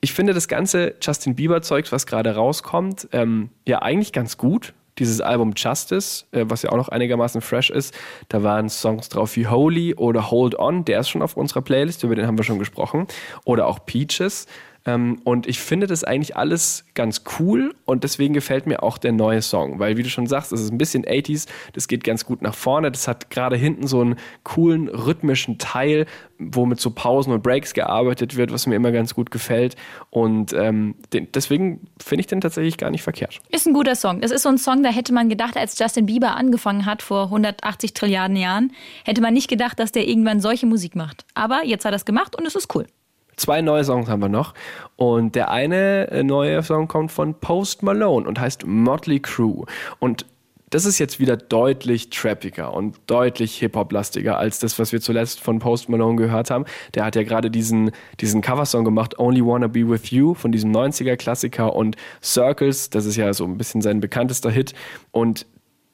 Ich 0.00 0.12
finde 0.12 0.32
das 0.32 0.46
ganze 0.46 0.94
Justin 1.00 1.34
Bieber-Zeug, 1.34 1.90
was 1.90 2.06
gerade 2.06 2.34
rauskommt, 2.34 3.08
ähm, 3.12 3.50
ja 3.66 3.82
eigentlich 3.82 4.12
ganz 4.12 4.36
gut. 4.36 4.74
Dieses 4.98 5.20
Album 5.20 5.52
Justice, 5.56 6.24
äh, 6.32 6.44
was 6.48 6.62
ja 6.62 6.70
auch 6.70 6.76
noch 6.76 6.88
einigermaßen 6.88 7.40
fresh 7.40 7.70
ist, 7.70 7.94
da 8.28 8.42
waren 8.42 8.68
Songs 8.68 9.08
drauf 9.08 9.36
wie 9.36 9.46
Holy 9.46 9.94
oder 9.94 10.30
Hold 10.30 10.58
On, 10.58 10.84
der 10.84 11.00
ist 11.00 11.08
schon 11.08 11.22
auf 11.22 11.36
unserer 11.36 11.62
Playlist, 11.62 12.02
über 12.02 12.14
den 12.14 12.26
haben 12.26 12.38
wir 12.38 12.44
schon 12.44 12.58
gesprochen. 12.58 13.06
Oder 13.44 13.66
auch 13.66 13.84
Peaches. 13.86 14.46
Ähm, 14.84 15.20
und 15.24 15.46
ich 15.46 15.60
finde 15.60 15.86
das 15.86 16.04
eigentlich 16.04 16.36
alles 16.36 16.84
ganz 16.94 17.22
cool 17.38 17.74
und 17.84 18.04
deswegen 18.04 18.34
gefällt 18.34 18.66
mir 18.66 18.82
auch 18.82 18.98
der 18.98 19.12
neue 19.12 19.42
Song, 19.42 19.78
weil 19.78 19.96
wie 19.96 20.02
du 20.02 20.08
schon 20.08 20.26
sagst, 20.26 20.52
es 20.52 20.60
ist 20.60 20.72
ein 20.72 20.78
bisschen 20.78 21.04
80s, 21.04 21.46
das 21.72 21.88
geht 21.88 22.04
ganz 22.04 22.24
gut 22.24 22.42
nach 22.42 22.54
vorne, 22.54 22.90
das 22.90 23.06
hat 23.06 23.30
gerade 23.30 23.56
hinten 23.56 23.86
so 23.86 24.00
einen 24.00 24.16
coolen 24.42 24.88
rhythmischen 24.88 25.58
Teil, 25.58 26.06
wo 26.38 26.66
mit 26.66 26.80
so 26.80 26.90
Pausen 26.90 27.32
und 27.32 27.42
Breaks 27.42 27.74
gearbeitet 27.74 28.36
wird, 28.36 28.52
was 28.52 28.66
mir 28.66 28.74
immer 28.74 28.90
ganz 28.90 29.14
gut 29.14 29.30
gefällt 29.30 29.76
und 30.10 30.52
ähm, 30.52 30.96
den, 31.12 31.30
deswegen 31.32 31.86
finde 32.02 32.20
ich 32.20 32.26
den 32.26 32.40
tatsächlich 32.40 32.76
gar 32.76 32.90
nicht 32.90 33.02
verkehrt. 33.02 33.40
Ist 33.50 33.66
ein 33.66 33.74
guter 33.74 33.94
Song. 33.94 34.20
Das 34.20 34.30
ist 34.30 34.42
so 34.42 34.48
ein 34.48 34.58
Song, 34.58 34.82
da 34.82 34.90
hätte 34.90 35.12
man 35.12 35.28
gedacht, 35.28 35.56
als 35.56 35.78
Justin 35.78 36.06
Bieber 36.06 36.36
angefangen 36.36 36.86
hat 36.86 37.02
vor 37.02 37.24
180 37.24 37.94
Trilliarden 37.94 38.36
Jahren, 38.36 38.72
hätte 39.04 39.20
man 39.20 39.32
nicht 39.32 39.48
gedacht, 39.48 39.78
dass 39.78 39.92
der 39.92 40.08
irgendwann 40.08 40.40
solche 40.40 40.66
Musik 40.66 40.96
macht. 40.96 41.24
Aber 41.34 41.64
jetzt 41.64 41.84
hat 41.84 41.92
er 41.92 41.96
es 41.96 42.04
gemacht 42.04 42.36
und 42.36 42.46
es 42.46 42.56
ist 42.56 42.74
cool. 42.74 42.86
Zwei 43.36 43.62
neue 43.62 43.84
Songs 43.84 44.08
haben 44.08 44.20
wir 44.20 44.28
noch. 44.28 44.54
Und 44.96 45.34
der 45.34 45.50
eine 45.50 46.10
äh, 46.10 46.22
neue 46.22 46.62
Song 46.62 46.88
kommt 46.88 47.12
von 47.12 47.34
Post 47.34 47.82
Malone 47.82 48.26
und 48.26 48.38
heißt 48.38 48.66
Motley 48.66 49.20
Crue. 49.20 49.64
Und 49.98 50.26
das 50.72 50.86
ist 50.86 50.98
jetzt 50.98 51.20
wieder 51.20 51.36
deutlich 51.36 52.08
trappiger 52.08 52.72
und 52.72 52.98
deutlich 53.06 53.58
Hip-Hop-lastiger 53.58 54.38
als 54.38 54.58
das, 54.58 54.78
was 54.78 54.90
wir 54.90 55.02
zuletzt 55.02 55.40
von 55.40 55.58
Post 55.58 55.90
Malone 55.90 56.16
gehört 56.16 56.50
haben. 56.50 56.64
Der 56.94 57.04
hat 57.04 57.14
ja 57.14 57.24
gerade 57.24 57.50
diesen, 57.50 57.90
diesen 58.20 58.40
Coversong 58.40 58.82
gemacht, 58.82 59.18
Only 59.18 59.44
Wanna 59.44 59.66
Be 59.66 59.86
With 59.86 60.10
You, 60.10 60.32
von 60.32 60.50
diesem 60.50 60.72
90er-Klassiker 60.72 61.76
und 61.76 61.96
Circles, 62.22 62.88
das 62.88 63.04
ist 63.04 63.16
ja 63.16 63.34
so 63.34 63.44
ein 63.44 63.58
bisschen 63.58 63.82
sein 63.82 64.00
bekanntester 64.00 64.50
Hit. 64.50 64.72
Und 65.10 65.46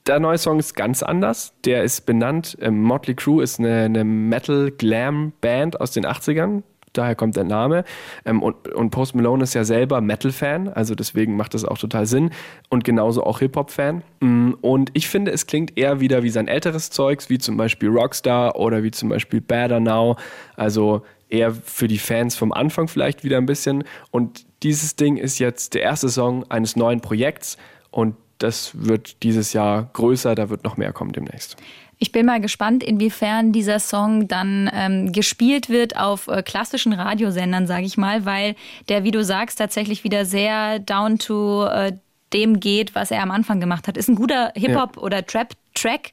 der 0.06 0.20
neue 0.20 0.38
Song 0.38 0.60
ist 0.60 0.74
ganz 0.76 1.02
anders. 1.02 1.54
Der 1.64 1.82
ist 1.82 2.06
benannt, 2.06 2.56
ähm, 2.60 2.80
Motley 2.80 3.14
Crue 3.14 3.42
ist 3.42 3.58
eine, 3.58 3.82
eine 3.82 4.04
Metal-Glam-Band 4.04 5.80
aus 5.80 5.90
den 5.90 6.06
80ern. 6.06 6.62
Daher 6.98 7.14
kommt 7.14 7.36
der 7.36 7.44
Name. 7.44 7.84
Ähm, 8.24 8.42
und, 8.42 8.68
und 8.74 8.90
Post 8.90 9.14
Malone 9.14 9.44
ist 9.44 9.54
ja 9.54 9.64
selber 9.64 10.00
Metal-Fan, 10.00 10.68
also 10.68 10.94
deswegen 10.94 11.36
macht 11.36 11.54
das 11.54 11.64
auch 11.64 11.78
total 11.78 12.06
Sinn. 12.06 12.30
Und 12.68 12.82
genauso 12.82 13.22
auch 13.22 13.38
Hip-Hop-Fan. 13.38 14.02
Mm, 14.20 14.54
Und 14.60 14.90
ich 14.94 15.08
finde, 15.08 15.30
es 15.30 15.46
klingt 15.46 15.78
eher 15.78 16.00
wieder 16.00 16.24
wie 16.24 16.30
sein 16.30 16.48
älteres 16.48 16.90
Zeugs, 16.90 17.30
wie 17.30 17.38
zum 17.38 17.56
Beispiel 17.56 17.88
Rockstar 17.88 18.56
oder 18.56 18.82
wie 18.82 18.90
zum 18.90 19.08
Beispiel 19.08 19.40
Better 19.40 19.78
Now. 19.78 20.16
Also 20.56 21.02
eher 21.28 21.52
für 21.52 21.88
die 21.88 21.98
Fans 21.98 22.36
vom 22.36 22.52
Anfang 22.52 22.88
vielleicht 22.88 23.22
wieder 23.22 23.36
ein 23.36 23.46
bisschen. 23.46 23.84
Und 24.10 24.44
dieses 24.62 24.96
Ding 24.96 25.16
ist 25.16 25.38
jetzt 25.38 25.74
der 25.74 25.82
erste 25.82 26.08
Song 26.08 26.50
eines 26.50 26.74
neuen 26.74 27.00
Projekts 27.00 27.56
und 27.90 28.16
das 28.38 28.72
wird 28.74 29.22
dieses 29.22 29.52
Jahr 29.52 29.90
größer, 29.92 30.34
da 30.34 30.48
wird 30.48 30.64
noch 30.64 30.76
mehr 30.76 30.92
kommen 30.92 31.12
demnächst. 31.12 31.56
Ich 32.00 32.12
bin 32.12 32.26
mal 32.26 32.40
gespannt, 32.40 32.84
inwiefern 32.84 33.52
dieser 33.52 33.80
Song 33.80 34.28
dann 34.28 34.70
ähm, 34.72 35.12
gespielt 35.12 35.68
wird 35.68 35.96
auf 35.96 36.28
äh, 36.28 36.42
klassischen 36.42 36.92
Radiosendern, 36.92 37.66
sage 37.66 37.86
ich 37.86 37.96
mal, 37.96 38.24
weil 38.24 38.54
der, 38.88 39.02
wie 39.02 39.10
du 39.10 39.24
sagst, 39.24 39.58
tatsächlich 39.58 40.04
wieder 40.04 40.24
sehr 40.24 40.78
down 40.78 41.18
to 41.18 41.66
äh, 41.66 41.92
dem 42.32 42.60
geht, 42.60 42.94
was 42.94 43.10
er 43.10 43.22
am 43.22 43.30
Anfang 43.30 43.58
gemacht 43.58 43.88
hat. 43.88 43.96
Ist 43.96 44.08
ein 44.08 44.14
guter 44.14 44.52
Hip-Hop- 44.54 44.98
oder 44.98 45.26
Trap-Track, 45.26 46.12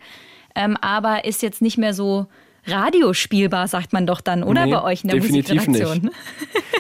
ähm, 0.55 0.75
aber 0.81 1.25
ist 1.25 1.43
jetzt 1.43 1.61
nicht 1.61 1.77
mehr 1.77 1.93
so 1.93 2.27
radiospielbar, 2.67 3.67
sagt 3.67 3.93
man 3.93 4.05
doch 4.07 4.21
dann, 4.21 4.43
oder 4.43 4.65
Nee, 4.65 4.71
bei 4.71 4.83
euch 4.83 5.03
in 5.03 5.09
der 5.09 5.19
definitiv 5.19 5.67
Musikredaktion? 5.67 6.11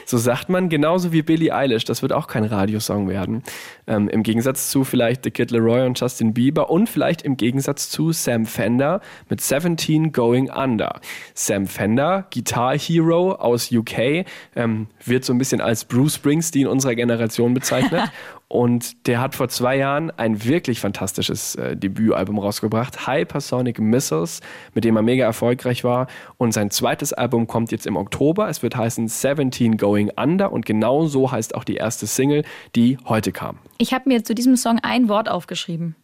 So 0.07 0.19
sagt 0.19 0.49
man, 0.49 0.69
genauso 0.69 1.11
wie 1.11 1.23
Billie 1.23 1.53
Eilish. 1.53 1.83
Das 1.83 2.03
wird 2.03 2.13
auch 2.13 2.27
kein 2.27 2.43
Radiosong 2.43 3.09
werden. 3.09 3.41
Ähm, 3.87 4.07
Im 4.07 4.21
Gegensatz 4.21 4.69
zu 4.69 4.83
vielleicht 4.83 5.23
The 5.23 5.31
Kid 5.31 5.49
Leroy 5.49 5.83
und 5.85 5.99
Justin 5.99 6.33
Bieber 6.33 6.69
und 6.69 6.87
vielleicht 6.87 7.23
im 7.23 7.37
Gegensatz 7.37 7.89
zu 7.89 8.11
Sam 8.11 8.45
Fender 8.45 9.01
mit 9.29 9.41
17 9.41 10.11
Going 10.11 10.51
Under. 10.51 11.01
Sam 11.33 11.65
Fender, 11.65 12.27
Guitar 12.31 12.77
Hero 12.77 13.33
aus 13.33 13.71
UK, 13.71 14.25
ähm, 14.55 14.87
wird 15.03 15.25
so 15.25 15.33
ein 15.33 15.39
bisschen 15.39 15.59
als 15.59 15.85
Bruce 15.85 16.15
Springsteen 16.15 16.67
unserer 16.67 16.93
Generation 16.93 17.55
bezeichnet. 17.55 18.03
Und 18.47 19.07
der 19.07 19.21
hat 19.21 19.33
vor 19.33 19.49
zwei 19.49 19.75
Jahren 19.75 20.11
ein 20.11 20.43
wirklich 20.45 20.79
fantastisches 20.79 21.55
äh, 21.55 21.75
Debütalbum 21.75 22.37
rausgebracht, 22.37 23.07
Hypersonic 23.07 23.79
Missiles, 23.79 24.39
mit 24.75 24.83
dem 24.83 24.95
er 24.95 25.01
mega 25.01 25.25
erfolgreich 25.25 25.83
war. 25.83 26.05
Und 26.37 26.51
sein 26.53 26.69
zweites 26.69 27.11
Album 27.11 27.47
kommt 27.47 27.71
jetzt 27.71 27.87
im 27.87 27.97
Oktober. 27.97 28.47
Es 28.47 28.61
wird 28.61 28.75
heißen 28.75 29.07
17 29.07 29.77
Going 29.77 30.11
Under 30.15 30.51
und 30.51 30.65
genau 30.65 31.07
so 31.07 31.31
heißt 31.31 31.55
auch 31.55 31.63
die 31.63 31.75
erste 31.75 32.05
Single, 32.05 32.43
die 32.75 32.97
heute 33.05 33.31
kam. 33.31 33.57
Ich 33.79 33.93
habe 33.93 34.07
mir 34.09 34.23
zu 34.23 34.35
diesem 34.35 34.55
Song 34.57 34.79
ein 34.83 35.09
Wort 35.09 35.27
aufgeschrieben. 35.27 35.95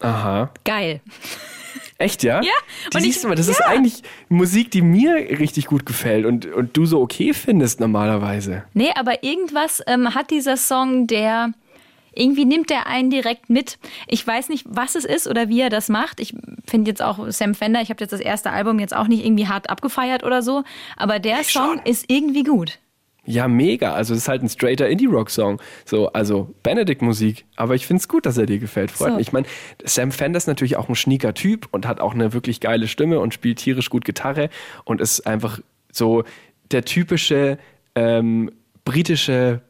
Aha. 0.00 0.50
Geil. 0.64 1.00
Echt, 1.98 2.22
ja? 2.22 2.40
Ja, 2.42 2.50
Die 2.92 2.96
und 2.96 3.02
siehst 3.02 3.16
ich- 3.16 3.22
du 3.22 3.28
mal, 3.28 3.34
das 3.34 3.48
ist 3.48 3.60
ja. 3.60 3.66
eigentlich 3.66 4.02
Musik, 4.28 4.70
die 4.70 4.82
mir 4.82 5.14
richtig 5.38 5.66
gut 5.66 5.84
gefällt 5.86 6.24
und, 6.26 6.46
und 6.46 6.76
du 6.76 6.84
so 6.86 7.00
okay 7.00 7.32
findest 7.34 7.80
normalerweise. 7.80 8.64
Nee, 8.74 8.90
aber 8.96 9.22
irgendwas 9.22 9.82
ähm, 9.86 10.14
hat 10.14 10.30
dieser 10.30 10.56
Song, 10.56 11.06
der 11.06 11.52
irgendwie 12.20 12.44
nimmt 12.44 12.70
er 12.70 12.86
einen 12.86 13.10
direkt 13.10 13.50
mit. 13.50 13.78
Ich 14.06 14.26
weiß 14.26 14.48
nicht, 14.48 14.66
was 14.68 14.94
es 14.94 15.04
ist 15.04 15.26
oder 15.26 15.48
wie 15.48 15.60
er 15.60 15.70
das 15.70 15.88
macht. 15.88 16.20
Ich 16.20 16.34
finde 16.66 16.90
jetzt 16.90 17.02
auch 17.02 17.30
Sam 17.30 17.54
Fender, 17.54 17.80
ich 17.80 17.90
habe 17.90 18.00
jetzt 18.00 18.12
das 18.12 18.20
erste 18.20 18.50
Album 18.50 18.78
jetzt 18.78 18.94
auch 18.94 19.08
nicht 19.08 19.24
irgendwie 19.24 19.48
hart 19.48 19.70
abgefeiert 19.70 20.22
oder 20.24 20.42
so, 20.42 20.62
aber 20.96 21.18
der 21.18 21.42
Song 21.44 21.76
schon. 21.76 21.86
ist 21.86 22.04
irgendwie 22.08 22.42
gut. 22.42 22.78
Ja, 23.26 23.48
mega. 23.48 23.92
Also 23.92 24.14
es 24.14 24.20
ist 24.20 24.28
halt 24.28 24.42
ein 24.42 24.48
straighter 24.48 24.88
Indie-Rock-Song. 24.88 25.60
So, 25.84 26.10
also 26.12 26.54
Benedict-Musik. 26.62 27.44
Aber 27.54 27.74
ich 27.74 27.86
finde 27.86 28.00
es 28.00 28.08
gut, 28.08 28.26
dass 28.26 28.38
er 28.38 28.46
dir 28.46 28.58
gefällt. 28.58 28.90
Freut 28.90 29.10
So. 29.10 29.16
mich. 29.16 29.28
Ich 29.28 29.32
meine, 29.32 29.46
Sam 29.84 30.10
Fender 30.10 30.38
ist 30.38 30.46
natürlich 30.46 30.76
auch 30.76 30.88
ein 30.88 30.94
schnieker 30.94 31.34
Typ 31.34 31.68
und 31.70 31.86
hat 31.86 32.00
auch 32.00 32.14
eine 32.14 32.32
wirklich 32.32 32.60
geile 32.60 32.88
Stimme 32.88 33.20
und 33.20 33.34
spielt 33.34 33.58
tierisch 33.58 33.90
gut 33.90 34.04
Gitarre 34.04 34.48
und 34.84 35.00
ist 35.00 35.26
einfach 35.26 35.60
so 35.92 36.24
der 36.70 36.84
typische 36.84 37.58
ähm, 37.94 38.50
britische 38.84 39.60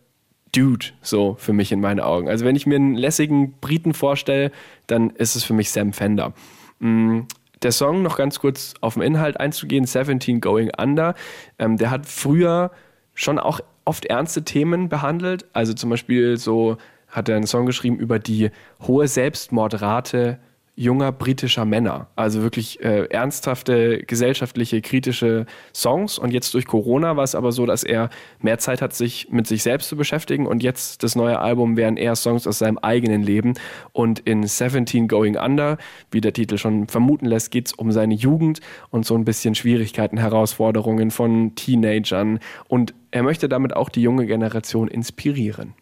Dude, 0.52 0.86
so 1.00 1.36
für 1.38 1.52
mich 1.52 1.70
in 1.72 1.80
meinen 1.80 2.00
Augen. 2.00 2.28
Also 2.28 2.44
wenn 2.44 2.56
ich 2.56 2.66
mir 2.66 2.76
einen 2.76 2.94
lässigen 2.94 3.52
Briten 3.60 3.94
vorstelle, 3.94 4.50
dann 4.86 5.10
ist 5.10 5.36
es 5.36 5.44
für 5.44 5.54
mich 5.54 5.70
Sam 5.70 5.92
Fender. 5.92 6.32
Mm, 6.80 7.20
Der 7.62 7.72
Song, 7.72 8.02
noch 8.02 8.16
ganz 8.16 8.40
kurz 8.40 8.74
auf 8.80 8.94
den 8.94 9.02
Inhalt 9.02 9.38
einzugehen, 9.38 9.84
17 9.84 10.40
Going 10.40 10.70
Under, 10.76 11.14
ähm, 11.58 11.76
der 11.76 11.90
hat 11.90 12.06
früher 12.06 12.70
schon 13.14 13.38
auch 13.38 13.60
oft 13.84 14.06
ernste 14.06 14.44
Themen 14.44 14.88
behandelt, 14.88 15.46
also 15.52 15.74
zum 15.74 15.90
Beispiel 15.90 16.36
so 16.36 16.78
hat 17.08 17.28
er 17.28 17.36
einen 17.36 17.46
Song 17.46 17.66
geschrieben 17.66 17.98
über 17.98 18.18
die 18.18 18.50
hohe 18.86 19.08
Selbstmordrate 19.08 20.38
junger 20.80 21.12
britischer 21.12 21.66
Männer. 21.66 22.08
Also 22.16 22.40
wirklich 22.40 22.82
äh, 22.82 23.04
ernsthafte, 23.10 24.02
gesellschaftliche, 24.06 24.80
kritische 24.80 25.44
Songs. 25.74 26.18
Und 26.18 26.32
jetzt 26.32 26.54
durch 26.54 26.66
Corona 26.66 27.16
war 27.18 27.24
es 27.24 27.34
aber 27.34 27.52
so, 27.52 27.66
dass 27.66 27.84
er 27.84 28.08
mehr 28.40 28.58
Zeit 28.58 28.80
hat, 28.80 28.94
sich 28.94 29.28
mit 29.30 29.46
sich 29.46 29.62
selbst 29.62 29.90
zu 29.90 29.96
beschäftigen. 29.96 30.46
Und 30.46 30.62
jetzt 30.62 31.02
das 31.02 31.16
neue 31.16 31.38
Album 31.38 31.76
wären 31.76 31.98
eher 31.98 32.16
Songs 32.16 32.46
aus 32.46 32.58
seinem 32.58 32.78
eigenen 32.78 33.22
Leben. 33.22 33.54
Und 33.92 34.20
in 34.20 34.42
17 34.46 35.06
Going 35.06 35.36
Under, 35.36 35.76
wie 36.10 36.22
der 36.22 36.32
Titel 36.32 36.56
schon 36.56 36.88
vermuten 36.88 37.26
lässt, 37.26 37.50
geht 37.50 37.66
es 37.66 37.72
um 37.74 37.92
seine 37.92 38.14
Jugend 38.14 38.60
und 38.88 39.04
so 39.04 39.14
ein 39.14 39.26
bisschen 39.26 39.54
Schwierigkeiten, 39.54 40.16
Herausforderungen 40.16 41.10
von 41.10 41.54
Teenagern. 41.56 42.38
Und 42.68 42.94
er 43.10 43.22
möchte 43.22 43.50
damit 43.50 43.76
auch 43.76 43.90
die 43.90 44.00
junge 44.00 44.24
Generation 44.24 44.88
inspirieren. 44.88 45.74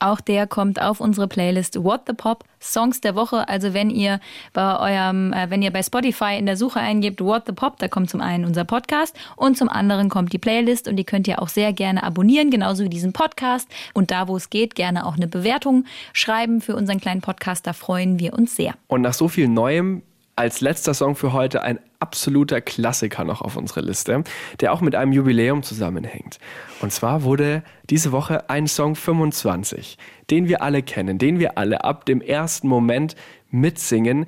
Auch 0.00 0.20
der 0.20 0.46
kommt 0.46 0.80
auf 0.80 1.00
unsere 1.00 1.28
Playlist 1.28 1.82
What 1.84 2.02
the 2.06 2.14
Pop 2.14 2.44
Songs 2.60 3.00
der 3.00 3.14
Woche. 3.14 3.48
Also 3.48 3.74
wenn 3.74 3.90
ihr 3.90 4.18
bei 4.52 4.78
eurem, 4.78 5.32
äh, 5.32 5.50
wenn 5.50 5.62
ihr 5.62 5.70
bei 5.70 5.82
Spotify 5.82 6.36
in 6.38 6.46
der 6.46 6.56
Suche 6.56 6.80
eingebt 6.80 7.20
What 7.20 7.44
the 7.46 7.52
Pop, 7.52 7.78
da 7.78 7.88
kommt 7.88 8.10
zum 8.10 8.20
einen 8.20 8.44
unser 8.44 8.64
Podcast 8.64 9.14
und 9.36 9.56
zum 9.56 9.68
anderen 9.68 10.08
kommt 10.08 10.32
die 10.32 10.38
Playlist 10.38 10.88
und 10.88 10.96
die 10.96 11.04
könnt 11.04 11.28
ihr 11.28 11.40
auch 11.40 11.48
sehr 11.48 11.72
gerne 11.72 12.02
abonnieren, 12.02 12.50
genauso 12.50 12.82
wie 12.84 12.88
diesen 12.88 13.12
Podcast. 13.12 13.68
Und 13.94 14.10
da, 14.10 14.26
wo 14.26 14.36
es 14.36 14.50
geht, 14.50 14.74
gerne 14.74 15.06
auch 15.06 15.16
eine 15.16 15.28
Bewertung 15.28 15.84
schreiben 16.12 16.60
für 16.60 16.76
unseren 16.76 17.00
kleinen 17.00 17.20
Podcast. 17.20 17.66
Da 17.66 17.72
freuen 17.72 18.18
wir 18.18 18.34
uns 18.34 18.56
sehr. 18.56 18.74
Und 18.88 19.02
nach 19.02 19.14
so 19.14 19.28
viel 19.28 19.48
Neuem 19.48 20.02
als 20.40 20.62
letzter 20.62 20.94
Song 20.94 21.16
für 21.16 21.34
heute 21.34 21.62
ein 21.62 21.80
absoluter 21.98 22.62
Klassiker 22.62 23.24
noch 23.24 23.42
auf 23.42 23.58
unserer 23.58 23.82
Liste, 23.82 24.24
der 24.60 24.72
auch 24.72 24.80
mit 24.80 24.94
einem 24.94 25.12
Jubiläum 25.12 25.62
zusammenhängt. 25.62 26.38
Und 26.80 26.92
zwar 26.94 27.24
wurde 27.24 27.62
diese 27.90 28.10
Woche 28.10 28.48
ein 28.48 28.66
Song 28.66 28.96
25, 28.96 29.98
den 30.30 30.48
wir 30.48 30.62
alle 30.62 30.82
kennen, 30.82 31.18
den 31.18 31.40
wir 31.40 31.58
alle 31.58 31.84
ab 31.84 32.06
dem 32.06 32.22
ersten 32.22 32.68
Moment 32.68 33.16
mitsingen, 33.50 34.24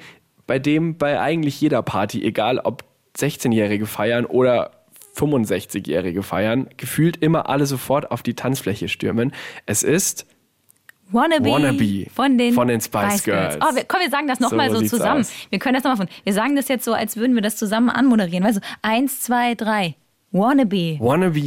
bei 0.47 0.59
dem 0.59 0.99
bei 0.99 1.19
eigentlich 1.19 1.59
jeder 1.63 1.81
Party, 1.81 2.23
egal 2.23 2.59
ob 2.59 2.85
16-Jährige 3.17 3.87
feiern 3.87 4.27
oder 4.27 4.71
65-Jährige 5.17 6.23
feiern, 6.23 6.69
gefühlt 6.77 7.17
immer 7.17 7.49
alle 7.49 7.65
sofort 7.65 8.11
auf 8.11 8.23
die 8.23 8.35
Tanzfläche 8.35 8.89
stürmen. 8.89 9.33
Es 9.65 9.83
ist 9.83 10.27
Wannabe, 11.11 11.45
Wannabe 11.51 12.07
von 12.15 12.39
den, 12.39 12.55
von 12.55 12.69
den 12.69 12.81
Spice 12.81 13.23
Girls. 13.25 13.59
Oh, 13.61 13.75
wir, 13.75 13.85
komm, 13.85 14.01
wir 14.01 14.11
sagen 14.11 14.29
das 14.29 14.41
nochmal 14.41 14.71
so, 14.71 14.77
So 14.81 14.87
zusammen. 14.97 15.21
aus. 15.21 15.33
Wir 15.51 15.59
können 15.59 15.75
das 15.75 15.85
nochmal 15.85 15.97
von. 15.99 16.09
Wir 16.25 16.33
sagen 16.33 16.57
das 16.57 16.69
jetzt 16.69 16.85
so, 16.85 16.95
als 16.95 17.17
würden 17.17 17.35
wir 17.35 17.43
das 17.43 17.57
zusammen 17.57 17.91
anmoderieren. 17.91 18.45
Weißt 18.45 18.59
du, 18.59 18.61
eins, 18.83 19.21
zwei, 19.21 19.55
drei. 19.55 19.95
Wannabe. 20.35 20.97
Wannabe 20.99 21.43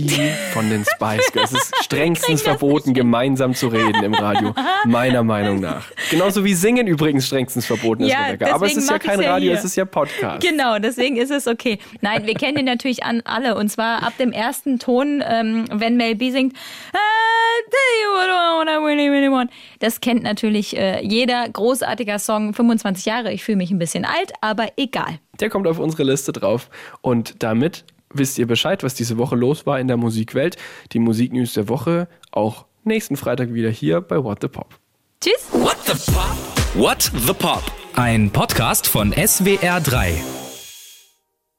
von 0.54 0.70
den 0.70 0.86
Spice 0.86 1.32
Girls. 1.34 1.52
Es 1.52 1.64
ist 1.64 1.76
strengstens 1.84 2.44
verboten, 2.44 2.94
gemeinsam 2.94 3.56
zu 3.56 3.68
reden 3.68 4.04
im 4.04 4.14
Radio. 4.14 4.54
Meiner 4.86 5.24
Meinung 5.24 5.60
nach. 5.60 5.88
Genauso 6.12 6.46
wie 6.46 6.54
Singen 6.54 6.86
übrigens 6.86 7.26
strengstens 7.26 7.66
verboten 7.66 8.04
ist, 8.04 8.12
Ja, 8.12 8.26
Rebecca. 8.26 8.54
Aber 8.54 8.68
es 8.68 8.78
ist 8.78 8.88
ja 8.88 9.00
kein 9.00 9.22
ja 9.22 9.32
Radio, 9.32 9.50
hier. 9.50 9.58
es 9.58 9.66
ist 9.66 9.76
ja 9.76 9.86
Podcast. 9.86 10.48
Genau, 10.48 10.78
deswegen 10.78 11.18
ist 11.18 11.32
es 11.32 11.48
okay. 11.48 11.80
Nein, 12.02 12.28
wir 12.28 12.36
kennen 12.36 12.58
den 12.58 12.66
natürlich 12.66 13.04
an 13.04 13.22
alle. 13.26 13.56
Und 13.56 13.70
zwar 13.70 14.04
ab 14.04 14.14
dem 14.20 14.32
ersten 14.32 14.78
Ton, 14.78 15.24
ähm, 15.28 15.66
wenn 15.72 15.98
Mel 15.98 16.14
B 16.14 16.30
singt, 16.30 16.54
"I 16.54 17.70
tell 17.72 18.04
you 18.04 18.12
what 18.12 18.28
I 18.28 18.60
want, 18.60 18.70
I 18.70 18.86
really, 18.86 19.10
really 19.10 19.32
want. 19.32 19.50
Das 19.80 20.00
kennt 20.00 20.22
natürlich 20.22 20.78
äh, 20.78 21.04
jeder. 21.04 21.50
Großartiger 21.50 22.20
Song, 22.20 22.54
25 22.54 23.06
Jahre. 23.06 23.34
Ich 23.34 23.44
fühle 23.44 23.58
mich 23.58 23.72
ein 23.72 23.80
bisschen 23.80 24.06
alt, 24.06 24.32
aber 24.42 24.68
egal. 24.78 25.18
Der 25.40 25.50
kommt 25.50 25.66
auf 25.66 25.80
unsere 25.80 26.04
Liste 26.04 26.32
drauf. 26.32 26.70
Und 27.02 27.42
damit 27.42 27.84
wisst 28.18 28.38
ihr 28.38 28.48
Bescheid, 28.48 28.84
was 28.84 28.94
diese 28.94 29.18
Woche 29.18 29.36
los 29.36 29.66
war 29.66 29.80
in 29.80 29.88
der 29.88 29.98
Musikwelt. 29.98 30.58
Die 30.92 31.00
Musiknews 31.00 31.54
der 31.54 31.70
Woche 31.70 32.08
auch 32.32 32.66
nächsten 32.84 33.18
Freitag 33.18 33.54
wieder 33.54 33.70
hier 33.70 34.02
bei 34.02 34.24
What 34.24 34.40
the 34.42 34.48
Pop. 34.48 34.80
Tschüss. 35.22 35.48
What 35.52 35.78
the 35.86 36.12
Pop? 36.12 36.36
What 36.76 37.12
the 37.26 37.34
Pop? 37.34 37.64
Ein 37.96 38.30
Podcast 38.30 38.88
von 38.88 39.14
SWR3. 39.14 40.45